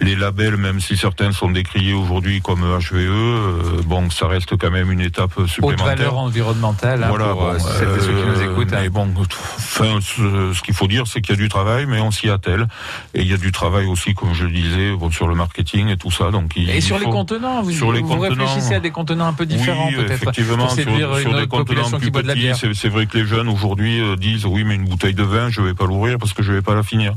[0.00, 4.90] les labels, même si certains sont décriés aujourd'hui comme HVE, bon, ça reste quand même
[4.90, 5.86] une étape supplémentaire.
[5.86, 7.04] Haute valeur environnementale.
[7.04, 8.72] Hein, voilà, pour, celles et ceux qui nous écoutent.
[8.72, 8.78] Hein.
[8.82, 12.00] Mais bon, enfin, ce, ce qu'il faut dire, c'est qu'il y a du travail, mais
[12.00, 12.66] on s'y attelle.
[13.14, 15.88] Et il y a du travail aussi, comme je le disais, bon, sur le marketing
[15.88, 16.30] et tout ça.
[16.30, 19.32] Donc, il, et sur les contenants, vous, sur les vous réfléchissez à des contenants un
[19.32, 20.22] peu différents, oui, peut-être.
[20.22, 24.46] Effectivement, sur, sur des contenants plus petits, c'est vrai que les jeunes aujourd'hui euh, disent
[24.46, 26.74] oui, mais une bouteille de vin, je vais pas l'ouvrir parce que je vais pas
[26.74, 27.14] la finir.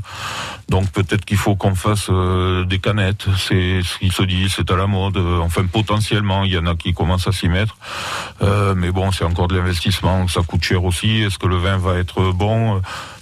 [0.68, 3.26] Donc peut-être qu'il faut qu'on fasse euh, des canettes.
[3.36, 5.16] C'est ce qu'ils se disent, c'est à la mode.
[5.16, 7.76] Enfin, potentiellement, il y en a qui commencent à s'y mettre.
[8.42, 10.26] Euh, mais bon, c'est encore de l'investissement.
[10.28, 11.22] Ça coûte cher aussi.
[11.22, 12.80] Est-ce que le vin va être bon?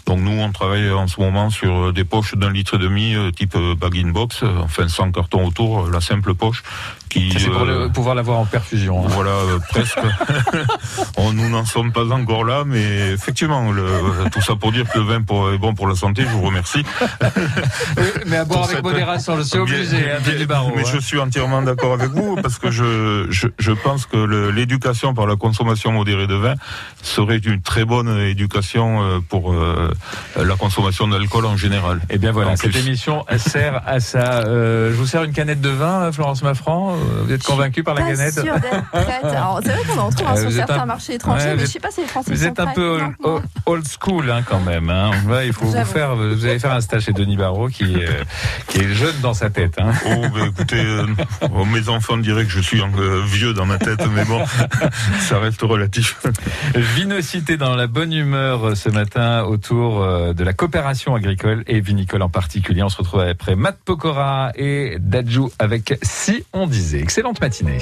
[0.08, 3.14] Donc nous, on travaille en ce moment sur euh, des poches d'un litre et demi,
[3.14, 6.62] euh, type euh, bag-in box, enfin sans carton autour, la simple poche.
[7.08, 9.04] Qui, c'est pour pouvoir l'avoir en perfusion.
[9.04, 9.08] Hein.
[9.10, 9.32] Voilà,
[9.68, 9.98] presque.
[11.16, 13.86] on, nous n'en sommes pas encore là, mais effectivement, le,
[14.30, 16.42] tout ça pour dire que le vin pour, est bon pour la santé, je vous
[16.42, 16.84] remercie.
[18.26, 20.90] mais à boire avec modération, je suis obligé, hein, du barreau, Mais hein.
[20.92, 25.26] je suis entièrement d'accord avec vous, parce que je, je, je pense que l'éducation par
[25.26, 26.54] la consommation modérée de vin
[27.02, 29.90] serait une très bonne éducation pour euh,
[30.36, 31.98] la consommation d'alcool en général.
[32.10, 34.42] Et eh bien voilà, cette émission sert à ça.
[34.46, 36.96] Euh, je vous sers une canette de vin, euh, Florence Maffran.
[37.24, 41.54] Vous êtes convaincu par la canette c'est vrai qu'on en trouve sur certains marchés étrangers,
[41.56, 43.00] mais je sais pas si les Français Vous êtes un peu
[43.66, 44.90] old, school hein, quand même.
[44.90, 45.10] Hein.
[45.44, 46.16] il faut vous faire.
[46.16, 47.96] Vous allez faire un stage chez Denis Barrault qui,
[48.68, 49.78] qui est jeune dans sa tête.
[49.78, 49.92] Hein.
[50.06, 50.84] Oh, bah, écoutez,
[51.52, 52.82] oh, mes enfants diraient que je suis
[53.26, 54.44] vieux dans ma tête, mais bon,
[55.20, 56.16] ça reste relatif.
[56.74, 62.22] Vinocité dans la bonne humeur ce matin autour euh, de la coopération agricole et vinicole
[62.22, 62.82] en particulier.
[62.82, 66.87] On se retrouve après Matt Pokora et Dajou avec Si on disait.
[66.94, 67.78] Excellente matinée.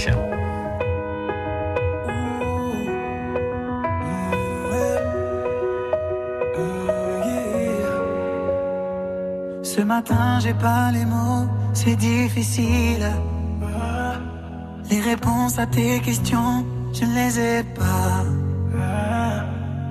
[9.62, 13.06] Ce matin, j'ai pas les mots, c'est difficile.
[14.90, 18.24] Les réponses à tes questions, je ne les ai pas.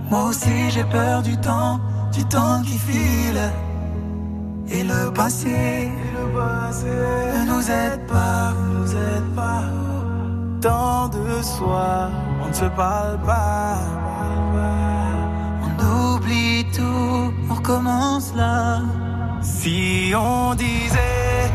[0.09, 1.79] Moi aussi, j'ai peur du temps
[2.15, 3.41] du temps qui file
[4.70, 9.63] et le passé, ne nous aide pas, nous aide pas.
[10.61, 12.09] Tant de soi,
[12.43, 13.78] on ne se parle pas.
[15.63, 18.82] On oublie tout, on recommence là.
[19.41, 21.51] Si on disait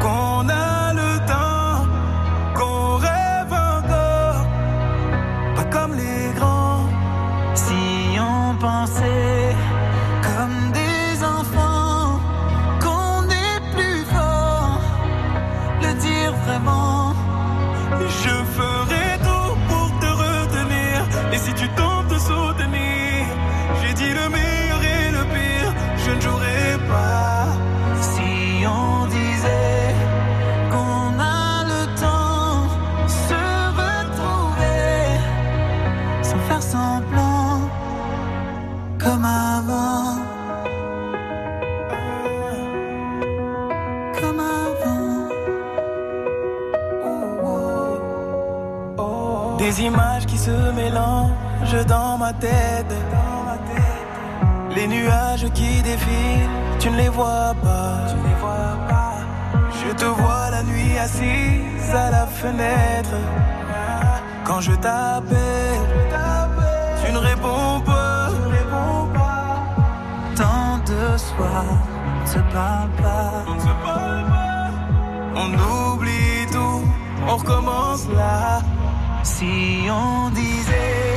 [0.00, 1.86] qu'on a le temps,
[2.54, 4.46] qu'on rêve encore,
[5.56, 6.86] pas comme les grands.
[7.54, 9.35] Si on pensait
[21.36, 21.85] Et si tu tentes
[50.46, 52.94] se mélangent dans ma tête.
[54.76, 57.94] Les nuages qui défilent, tu ne les vois pas.
[59.80, 63.16] Je te vois la nuit assise à la fenêtre.
[64.44, 65.86] Quand je t'appelle,
[67.00, 68.28] tu ne réponds pas.
[70.40, 71.78] Tant de soirs,
[72.22, 73.32] on se parle pas.
[75.42, 76.82] On oublie tout,
[77.28, 78.60] on recommence là.
[79.38, 81.15] Si on disait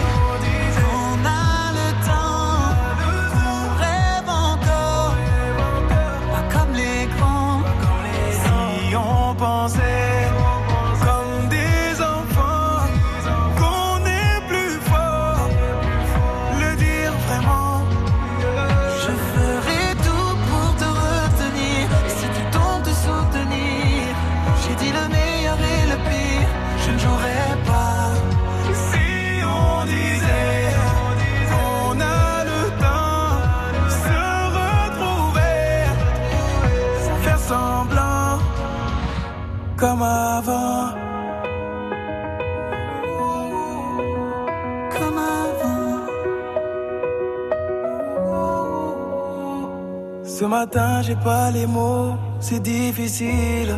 [50.39, 53.75] Ce matin, j'ai pas les mots, c'est difficile.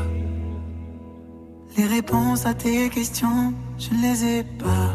[1.75, 4.90] Les réponses à tes questions, je ne les ai pas.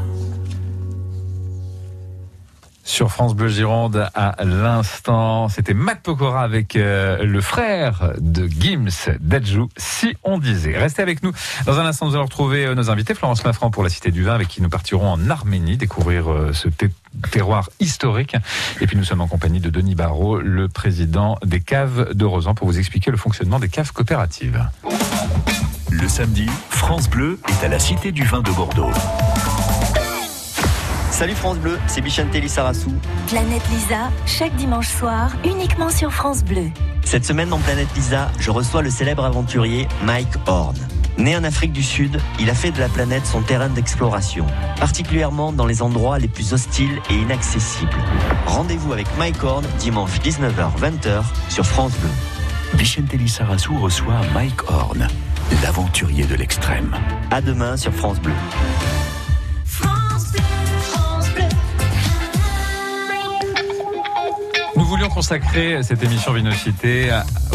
[2.97, 9.19] Sur France Bleu Gironde, à l'instant, c'était Matt Pokora avec euh, le frère de Gims,
[9.21, 10.79] Dajou, si on disait.
[10.79, 11.31] Restez avec nous.
[11.67, 14.25] Dans un instant, nous allons retrouver euh, nos invités, Florence Lafranc pour la Cité du
[14.25, 16.69] Vin, avec qui nous partirons en Arménie, découvrir euh, ce
[17.31, 18.35] terroir historique.
[18.81, 22.55] Et puis nous sommes en compagnie de Denis Barrault, le président des caves de Rosan,
[22.55, 24.71] pour vous expliquer le fonctionnement des caves coopératives.
[25.91, 28.91] Le samedi, France Bleu est à la Cité du Vin de Bordeaux.
[31.11, 32.93] Salut France Bleu, c'est Bichente Lissarassou.
[33.29, 36.71] Planète Lisa, chaque dimanche soir, uniquement sur France Bleu.
[37.05, 40.77] Cette semaine dans Planète Lisa, je reçois le célèbre aventurier Mike Horn.
[41.17, 44.47] Né en Afrique du Sud, il a fait de la planète son terrain d'exploration,
[44.79, 47.97] particulièrement dans les endroits les plus hostiles et inaccessibles.
[48.47, 52.11] Rendez-vous avec Mike Horn dimanche 19h-20h sur France Bleu.
[52.75, 55.09] Vicente Lissarassou reçoit Mike Horn,
[55.63, 56.95] l'aventurier de l'extrême.
[57.31, 58.35] À demain sur France Bleu.
[64.87, 67.11] Voulions consacrer cette émission Vinocité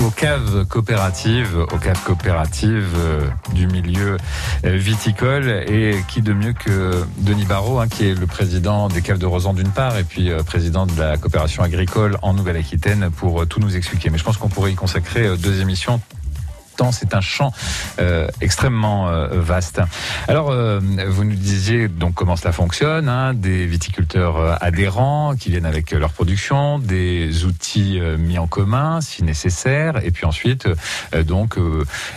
[0.06, 4.18] aux caves coopératives, aux caves coopératives euh, du milieu
[4.66, 5.48] euh, viticole.
[5.68, 9.26] Et qui de mieux que Denis Barrault, hein, qui est le président des caves de
[9.26, 13.62] Rosan d'une part, et puis euh, président de la coopération agricole en Nouvelle-Aquitaine, pour tout
[13.62, 14.10] nous expliquer.
[14.10, 16.02] Mais je pense qu'on pourrait y consacrer deux émissions
[16.92, 17.54] c'est un champ
[18.00, 19.82] euh, extrêmement euh, vaste.
[20.28, 25.68] Alors, euh, vous nous disiez donc comment cela fonctionne, hein, des viticulteurs adhérents qui viennent
[25.68, 30.68] avec leur production, des outils mis en commun si nécessaire, et puis ensuite
[31.28, 31.58] donc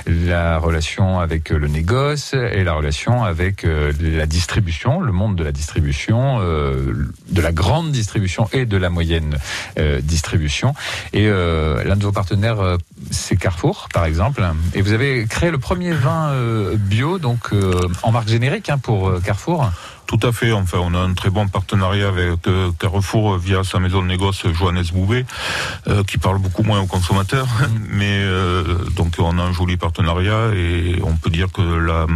[0.06, 3.66] la relation avec le négoce et la relation avec
[4.00, 9.36] la distribution, le monde de la distribution, de la grande distribution et de la moyenne
[10.02, 10.74] distribution.
[11.12, 12.78] Et l'un de vos partenaires,
[13.11, 14.42] c'est Carrefour, par exemple.
[14.74, 18.78] Et vous avez créé le premier vin euh, bio, donc euh, en marque générique hein,
[18.78, 19.70] pour euh, Carrefour.
[20.07, 20.52] Tout à fait.
[20.52, 22.40] Enfin, on a un très bon partenariat avec
[22.78, 25.24] Carrefour via sa maison de négoce Johannes Boubé,
[26.07, 27.46] qui parle beaucoup moins aux consommateurs.
[27.46, 27.66] Mm.
[27.90, 28.24] Mais
[28.96, 32.07] donc, on a un joli partenariat et on peut dire que la,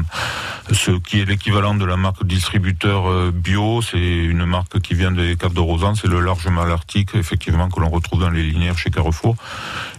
[0.72, 5.36] ce qui est l'équivalent de la marque distributeur bio, c'est une marque qui vient des
[5.36, 8.90] Caves de Rosan, c'est le large malartic, effectivement, que l'on retrouve dans les linéaires chez
[8.90, 9.36] Carrefour.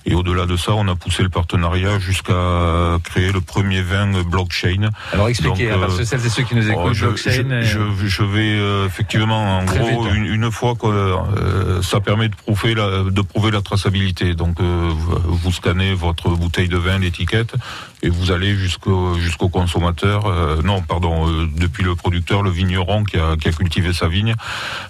[0.06, 4.90] Et au-delà de ça, on a poussé le partenariat jusqu'à créer le premier vin blockchain.
[5.14, 7.62] Alors expliquez, parce que celles et ceux qui nous écoutent, oh, je, blockchain.
[7.62, 7.79] Je, je,
[8.24, 13.22] vais euh, effectivement, en gros, une, fois que euh, ça permet de prouver la, de
[13.22, 14.34] prouver la traçabilité.
[14.34, 14.92] Donc euh,
[15.26, 17.54] vous scannez votre bouteille de vin, l'étiquette,
[18.02, 20.64] et vous allez jusqu'au consommateur.
[20.64, 24.36] non, pardon, depuis le producteur, le vigneron qui a, cultivé sa vigne.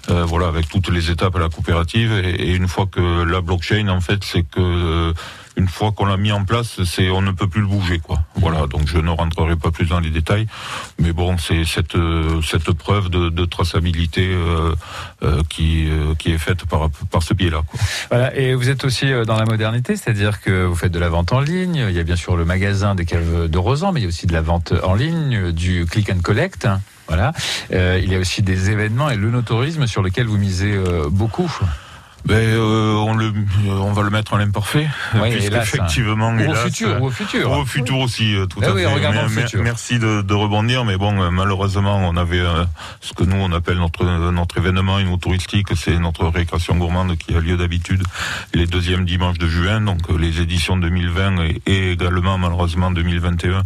[0.08, 2.12] voilà, avec toutes les étapes à la coopérative.
[2.12, 5.12] Et, une fois que la blockchain, en fait, c'est que euh,
[5.56, 6.80] une fois qu'on l'a mis en place,
[7.12, 8.20] on ne peut plus le bouger, quoi.
[8.36, 8.66] Voilà.
[8.66, 10.46] Donc je ne rentrerai pas plus dans les détails,
[10.98, 12.40] mais bon, c'est cette euh,
[12.78, 17.62] preuve de, traçabilité euh, qui est faite par par ce biais-là.
[18.10, 18.34] Voilà.
[18.36, 21.40] Et vous êtes aussi dans la modernité, c'est-à-dire que vous faites de la vente en
[21.40, 21.84] ligne.
[21.88, 24.26] Il y a bien sûr le magasin des de Rosan, mais il y a aussi
[24.26, 26.68] de la vente en ligne, du click and collect.
[27.08, 27.32] Voilà.
[27.72, 30.78] il y a aussi des événements et le notourisme sur lequel vous misez
[31.10, 31.50] beaucoup
[32.26, 33.32] ben, euh, on, le,
[33.66, 37.64] on va le mettre en l'imparfait, oui, effectivement, ou au futur, ou au futur, au
[37.64, 39.56] futur aussi, euh, tout eh à fait.
[39.56, 42.42] Merci de, de, rebondir, mais bon, euh, malheureusement, on avait
[43.00, 47.34] ce que nous on appelle notre notre événement une touristique, c'est notre récréation gourmande qui
[47.34, 48.02] a lieu d'habitude
[48.54, 53.62] les deuxièmes dimanches de juin, donc les éditions 2020 et, également malheureusement 2021,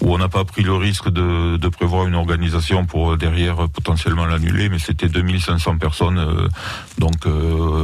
[0.00, 4.26] où on n'a pas pris le risque de, de prévoir une organisation pour derrière potentiellement
[4.26, 6.48] l'annuler, mais c'était 2500 personnes,
[6.98, 7.26] donc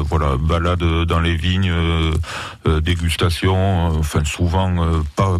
[0.02, 2.12] voilà, balade dans les vignes, euh,
[2.66, 4.74] euh, dégustation, euh, enfin souvent
[5.16, 5.36] pas,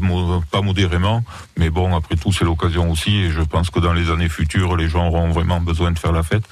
[0.51, 1.23] pas modérément,
[1.57, 4.77] mais bon, après tout, c'est l'occasion aussi, et je pense que dans les années futures,
[4.77, 6.45] les gens auront vraiment besoin de faire la fête.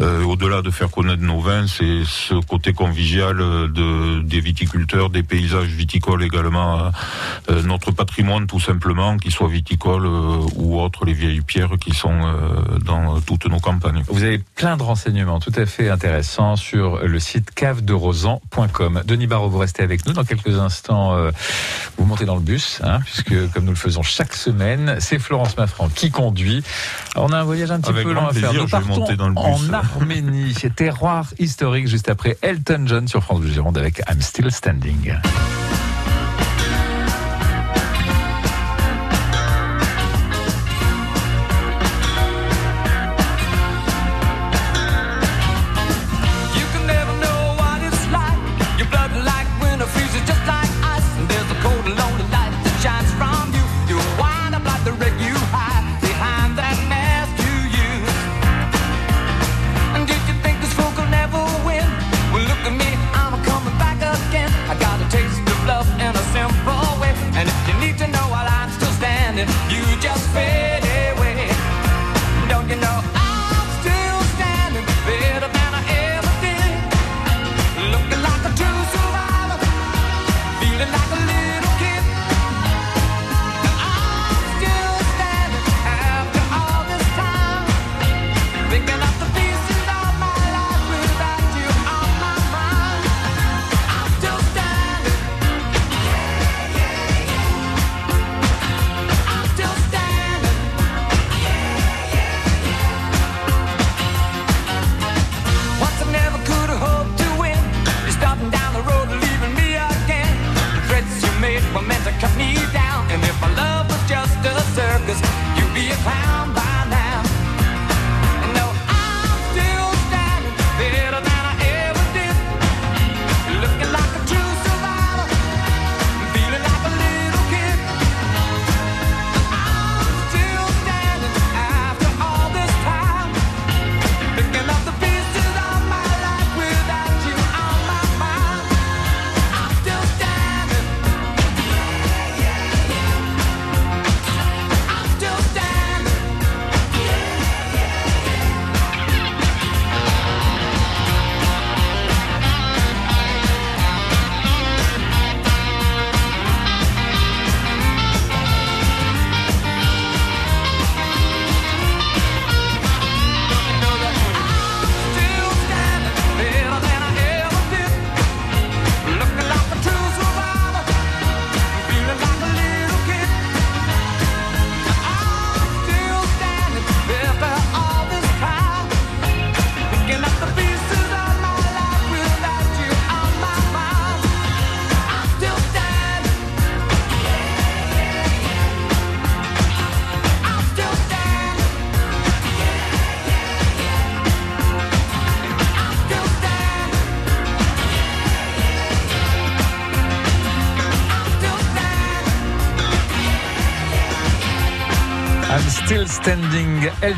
[0.00, 5.68] Au-delà de faire connaître nos vins, c'est ce côté convivial de, des viticulteurs, des paysages
[5.68, 6.90] viticoles également,
[7.64, 12.18] notre patrimoine tout simplement, qu'il soit viticole ou autre, les vieilles pierres qui sont
[12.84, 14.02] dans toutes nos campagnes.
[14.08, 19.02] Vous avez plein de renseignements tout à fait intéressants sur le site cave-de-rosan.com.
[19.04, 20.12] Denis Barrault, vous restez avec nous.
[20.12, 21.30] Dans quelques instants, euh,
[21.96, 25.56] vous montez dans le bus, hein, puisque comme nous le faisons chaque semaine, c'est Florence
[25.56, 26.62] Maffran qui conduit.
[27.16, 28.52] on a un voyage un petit peu long à faire.
[28.52, 34.02] Nous partons en Arménie, terroir historique, juste après Elton John sur France Bleu Gironde avec
[34.08, 35.14] I'm Still Standing.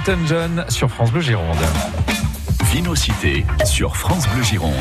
[0.07, 1.59] Elton sur France Bleu Gironde.
[2.73, 4.73] Vinocité sur France Bleu Gironde.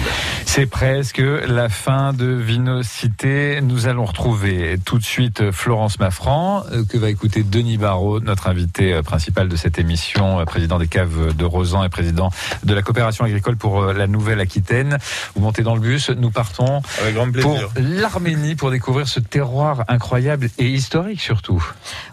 [0.46, 1.18] C'est presque
[1.48, 3.62] la fin de Vinocité.
[3.64, 8.48] Nous allons retrouver tout de suite Florence Maffran, euh, que va écouter Denis Barraud, notre
[8.48, 12.30] invité euh, principal de cette émission, euh, président des caves de Rosan et président
[12.64, 15.00] de la coopération agricole pour la Nouvelle-Aquitaine.
[15.34, 19.84] Vous montez dans le bus, nous partons Avec grand pour l'Arménie pour découvrir ce terroir
[19.88, 21.64] incroyable et historique surtout.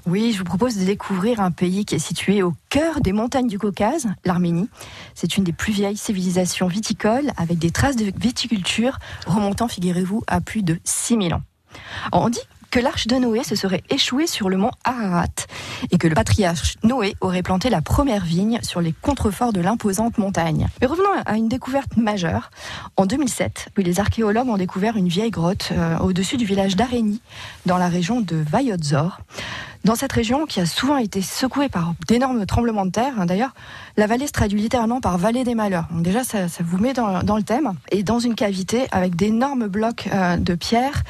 [0.07, 3.49] Oui, je vous propose de découvrir un pays qui est situé au cœur des montagnes
[3.49, 4.71] du Caucase, l'Arménie.
[5.15, 10.41] C'est une des plus vieilles civilisations viticoles avec des traces de viticulture remontant, figurez-vous, à
[10.41, 11.43] plus de 6000 ans.
[12.13, 12.41] On dit
[12.71, 15.47] que l'arche de Noé se serait échouée sur le mont Ararat
[15.91, 20.19] et que le patriarche Noé aurait planté la première vigne sur les contreforts de l'imposante
[20.19, 20.69] montagne.
[20.81, 22.51] Mais revenons à une découverte majeure.
[22.97, 27.21] En 2007, les archéologues ont découvert une vieille grotte euh, au-dessus du village d'Areni,
[27.65, 29.21] dans la région de Vayotzor.
[29.85, 33.55] Dans cette région qui a souvent été secouée par d'énormes tremblements de terre, hein, d'ailleurs,
[33.97, 35.87] la vallée se traduit littéralement par vallée des malheurs.
[35.91, 37.73] Donc déjà, ça, vous met dans, le thème.
[37.91, 41.03] Et dans une cavité avec d'énormes blocs euh, de pierre,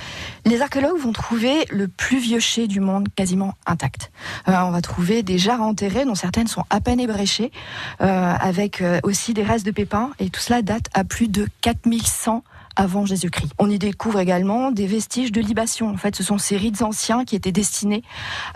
[0.45, 4.11] les archéologues vont trouver le plus vieux chai du monde quasiment intact.
[4.49, 7.53] Euh, on va trouver des jarres enterrées dont certaines sont à peine ébréchées,
[8.01, 10.11] euh, avec aussi des restes de pépins.
[10.19, 12.43] Et tout cela date à plus de 4100
[12.77, 13.53] avant Jésus-Christ.
[13.59, 15.89] On y découvre également des vestiges de libation.
[15.89, 18.03] En fait, ce sont ces rites anciens qui étaient destinés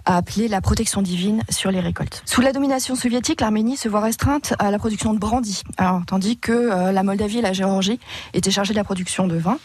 [0.04, 2.22] à appeler la protection divine sur les récoltes.
[2.26, 6.38] Sous la domination soviétique, l'Arménie se voit restreinte à la production de brandy, alors, tandis
[6.38, 7.98] que euh, la Moldavie et la Géorgie
[8.34, 9.58] étaient chargées de la production de vin.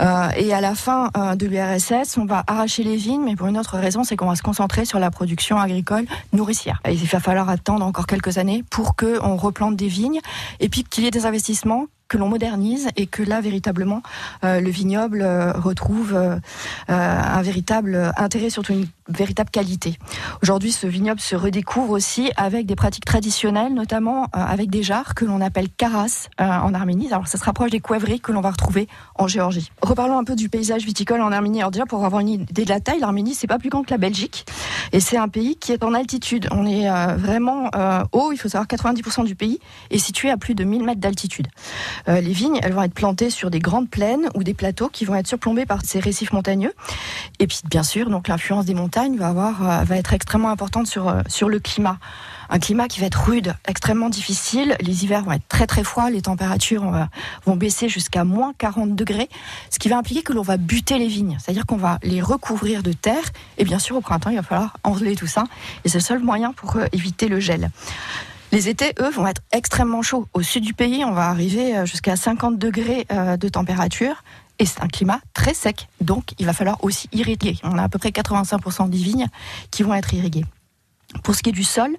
[0.00, 3.46] Euh, et à la fin euh, de l'URSS, on va arracher les vignes, mais pour
[3.46, 6.80] une autre raison, c'est qu'on va se concentrer sur la production agricole nourricière.
[6.86, 10.20] Et il va falloir attendre encore quelques années pour qu'on replante des vignes
[10.60, 14.02] et puis qu'il y ait des investissements que l'on modernise et que là véritablement
[14.44, 16.36] euh, le vignoble euh, retrouve euh,
[16.88, 19.98] un véritable intérêt, surtout une véritable qualité.
[20.42, 25.24] Aujourd'hui, ce vignoble se redécouvre aussi avec des pratiques traditionnelles, notamment avec des jarres que
[25.24, 27.12] l'on appelle karas en Arménie.
[27.12, 29.70] Alors ça se rapproche des couèvreries que l'on va retrouver en Géorgie.
[29.82, 31.60] Reparlons un peu du paysage viticole en Arménie.
[31.60, 33.90] Alors déjà pour avoir une idée de la taille, l'Arménie c'est pas plus grand que
[33.90, 34.46] la Belgique
[34.92, 36.48] et c'est un pays qui est en altitude.
[36.50, 37.70] On est vraiment
[38.12, 38.32] haut.
[38.32, 39.58] Il faut savoir 90% du pays
[39.90, 41.48] est situé à plus de 1000 mètres d'altitude.
[42.08, 45.04] Euh, les vignes, elles vont être plantées sur des grandes plaines ou des plateaux qui
[45.04, 46.72] vont être surplombés par ces récifs montagneux.
[47.38, 51.08] Et puis, bien sûr, donc l'influence des montagnes va euh, va être extrêmement importante sur
[51.08, 51.98] euh, sur le climat.
[52.52, 54.76] Un climat qui va être rude, extrêmement difficile.
[54.80, 57.08] Les hivers vont être très très froids, les températures va,
[57.46, 59.28] vont baisser jusqu'à moins 40 degrés,
[59.70, 62.82] ce qui va impliquer que l'on va buter les vignes, c'est-à-dire qu'on va les recouvrir
[62.82, 63.22] de terre.
[63.56, 65.44] Et bien sûr, au printemps, il va falloir enlever tout ça.
[65.84, 67.70] Et c'est le seul moyen pour euh, éviter le gel.
[68.52, 70.26] Les étés, eux, vont être extrêmement chauds.
[70.34, 74.24] Au sud du pays, on va arriver jusqu'à 50 degrés euh, de température.
[74.60, 75.88] Et c'est un climat très sec.
[76.02, 77.56] Donc, il va falloir aussi irriguer.
[77.64, 79.26] On a à peu près 85% des vignes
[79.70, 80.44] qui vont être irriguées.
[81.24, 81.96] Pour ce qui est du sol,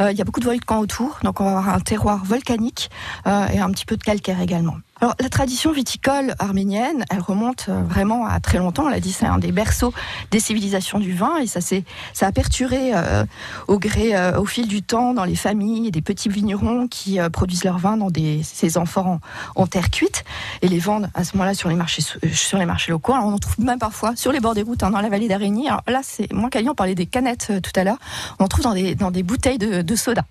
[0.00, 2.90] euh, il y a beaucoup de volcans autour, donc on va avoir un terroir volcanique
[3.26, 4.76] euh, et un petit peu de calcaire également.
[5.00, 8.84] Alors la tradition viticole arménienne, elle remonte euh, vraiment à très longtemps.
[8.86, 9.92] On l'a dit, c'est un des berceaux
[10.30, 13.24] des civilisations du vin et ça c'est ça a perturé euh,
[13.66, 17.28] au gré euh, au fil du temps dans les familles des petits vignerons qui euh,
[17.30, 19.18] produisent leur vin dans des ces amphores
[19.54, 20.24] en, terre cuite
[20.62, 23.12] et les vendent à ce moment-là sur les marchés sur les marchés locaux.
[23.12, 25.28] Alors, on en trouve même parfois sur les bords des routes hein, dans la vallée
[25.28, 25.68] d'Arigny.
[25.68, 27.98] Alors là, c'est moins on parlait des canettes tout à l'heure.
[28.38, 30.22] On en trouve dans des dans des bouteilles de, de soda.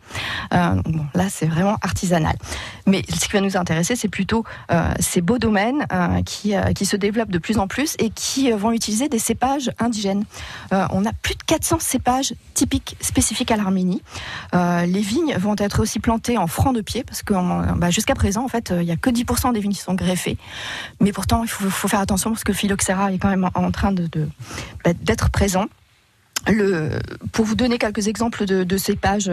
[0.51, 2.35] bon, là, c'est vraiment artisanal.
[2.87, 6.71] Mais ce qui va nous intéresser, c'est plutôt euh, ces beaux domaines euh, qui, euh,
[6.73, 10.23] qui se développent de plus en plus et qui vont utiliser des cépages indigènes.
[10.71, 14.01] on a plus de 400 cépages typiques spécifiques à l'Arménie.
[14.53, 17.33] les vignes vont être aussi plantées en franc de pied parce que
[17.75, 20.37] bah, jusqu'à présent, en fait, il n'y a que 10% des vignes qui sont greffées.
[21.01, 23.91] Mais pourtant, il faut, faire attention parce que le phylloxéra est quand même en train
[23.91, 25.65] bah, d'être présent.
[26.47, 26.99] Le,
[27.33, 29.29] pour vous donner quelques exemples de, de cépages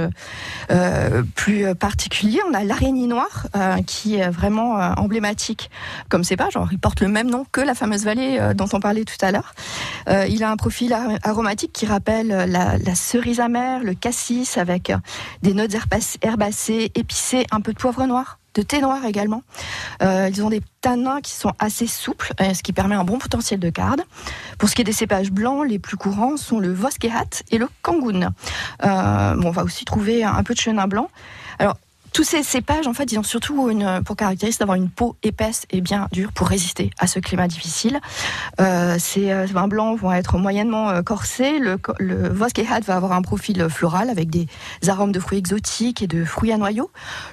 [0.70, 5.70] euh, plus particuliers, on a l'araignée noire euh, qui est vraiment euh, emblématique
[6.08, 6.58] comme cépage.
[6.72, 9.30] Il porte le même nom que la fameuse vallée euh, dont on parlait tout à
[9.30, 9.54] l'heure.
[10.08, 14.92] Euh, il a un profil aromatique qui rappelle la, la, cerise amère, le cassis avec
[15.42, 15.74] des notes
[16.22, 19.42] herbacées, épicées, un peu de poivre noir de thé noir également.
[20.02, 23.60] Euh, ils ont des tanins qui sont assez souples, ce qui permet un bon potentiel
[23.60, 24.02] de garde.
[24.58, 27.68] Pour ce qui est des cépages blancs, les plus courants sont le Voskehat et le
[27.82, 28.30] Kangoun.
[28.84, 31.08] Euh, on va aussi trouver un peu de chenin blanc.
[31.58, 31.76] Alors,
[32.14, 35.66] tous ces cépages, en fait, ils ont surtout une, pour caractéristique d'avoir une peau épaisse
[35.70, 38.00] et bien dure pour résister à ce climat difficile.
[38.60, 41.58] Euh, ces euh, vins blancs vont être moyennement euh, corsés.
[41.58, 44.46] Le, le Voskehat va avoir un profil floral avec des
[44.86, 46.88] arômes de fruits exotiques et de fruits à noyaux.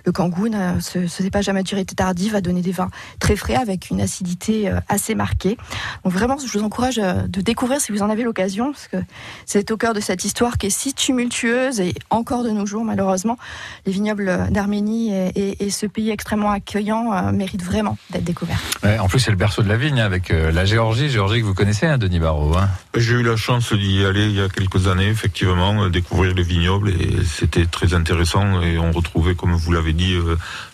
[0.08, 3.92] Le Kangoun, ce, ce, cépage à maturité tardive, va donner des vins très frais avec
[3.92, 5.58] une acidité assez marquée.
[6.04, 8.98] Donc vraiment, je vous encourage de découvrir si vous en avez l'occasion, parce que
[9.46, 12.84] c'est au cœur de cette histoire qui est si tumultueuse et encore de nos jours,
[12.84, 13.38] malheureusement,
[13.86, 18.60] les vignobles et, et, ce pays extrêmement accueillant méritent vraiment d'être découverts.
[18.84, 21.46] Ouais, en plus, c'est le berceau de la vigne hein, avec la Géorgie, Géorgie que
[21.46, 22.58] vous connaissez, hein, Denis Barrault.
[22.58, 22.70] Hein.
[22.96, 26.90] J'ai eu la chance d'y aller il y a quelques années, effectivement, découvrir les vignobles
[26.90, 30.16] et c'était très intéressant et on retrouvait, comme vous l'avez dit,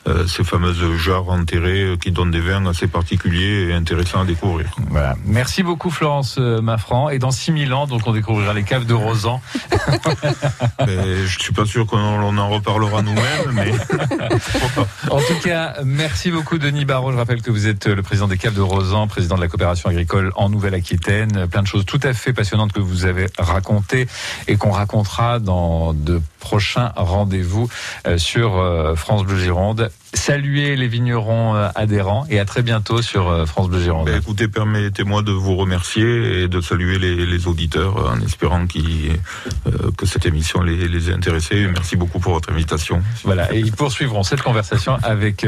[0.07, 4.21] euh, euh, ces fameuses jarres enterrées euh, qui donnent des vins assez particuliers et intéressants
[4.21, 4.67] à découvrir.
[4.89, 5.15] Voilà.
[5.25, 9.41] Merci beaucoup Florence Maffran et dans 6000 ans, donc on découvrira les caves de Rosan.
[10.87, 11.97] je suis pas sûr qu'on
[12.37, 13.71] en reparlera nous-mêmes, mais
[15.11, 17.11] en tout cas, merci beaucoup Denis Barrault.
[17.11, 19.89] Je rappelle que vous êtes le président des caves de Rosan, président de la coopération
[19.89, 21.47] agricole en Nouvelle-Aquitaine.
[21.47, 24.07] Plein de choses tout à fait passionnantes que vous avez racontées
[24.47, 27.67] et qu'on racontera dans de prochains rendez-vous
[28.07, 29.91] euh, sur euh, France Bleu Gironde.
[30.13, 34.05] Saluez les vignerons euh, adhérents et à très bientôt sur France Bleu Gironde.
[34.05, 40.25] Ben, écoutez, permettez-moi de vous remercier et de saluer les, auditeurs en espérant que cette
[40.25, 41.67] émission les, les ait intéressés.
[41.71, 43.01] Merci beaucoup pour votre invitation.
[43.23, 45.45] Voilà, et ils poursuivront cette conversation avec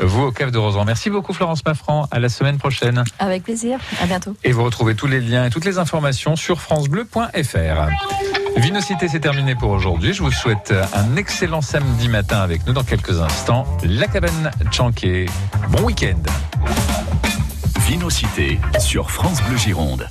[0.00, 0.84] vous au Cave de Rosan.
[0.84, 2.06] Merci beaucoup Florence Maffran.
[2.10, 3.04] À la semaine prochaine.
[3.18, 3.78] Avec plaisir.
[4.02, 4.36] À bientôt.
[4.44, 7.88] Et vous retrouvez tous les liens et toutes les informations sur francebleu.fr.
[8.56, 10.12] Vinocité, c'est terminé pour aujourd'hui.
[10.12, 13.66] Je vous souhaite un excellent samedi matin avec nous dans quelques instants.
[14.00, 15.26] La cabane Chanquet.
[15.68, 16.22] Bon week-end.
[17.80, 20.08] Vinocité sur France Bleu Gironde.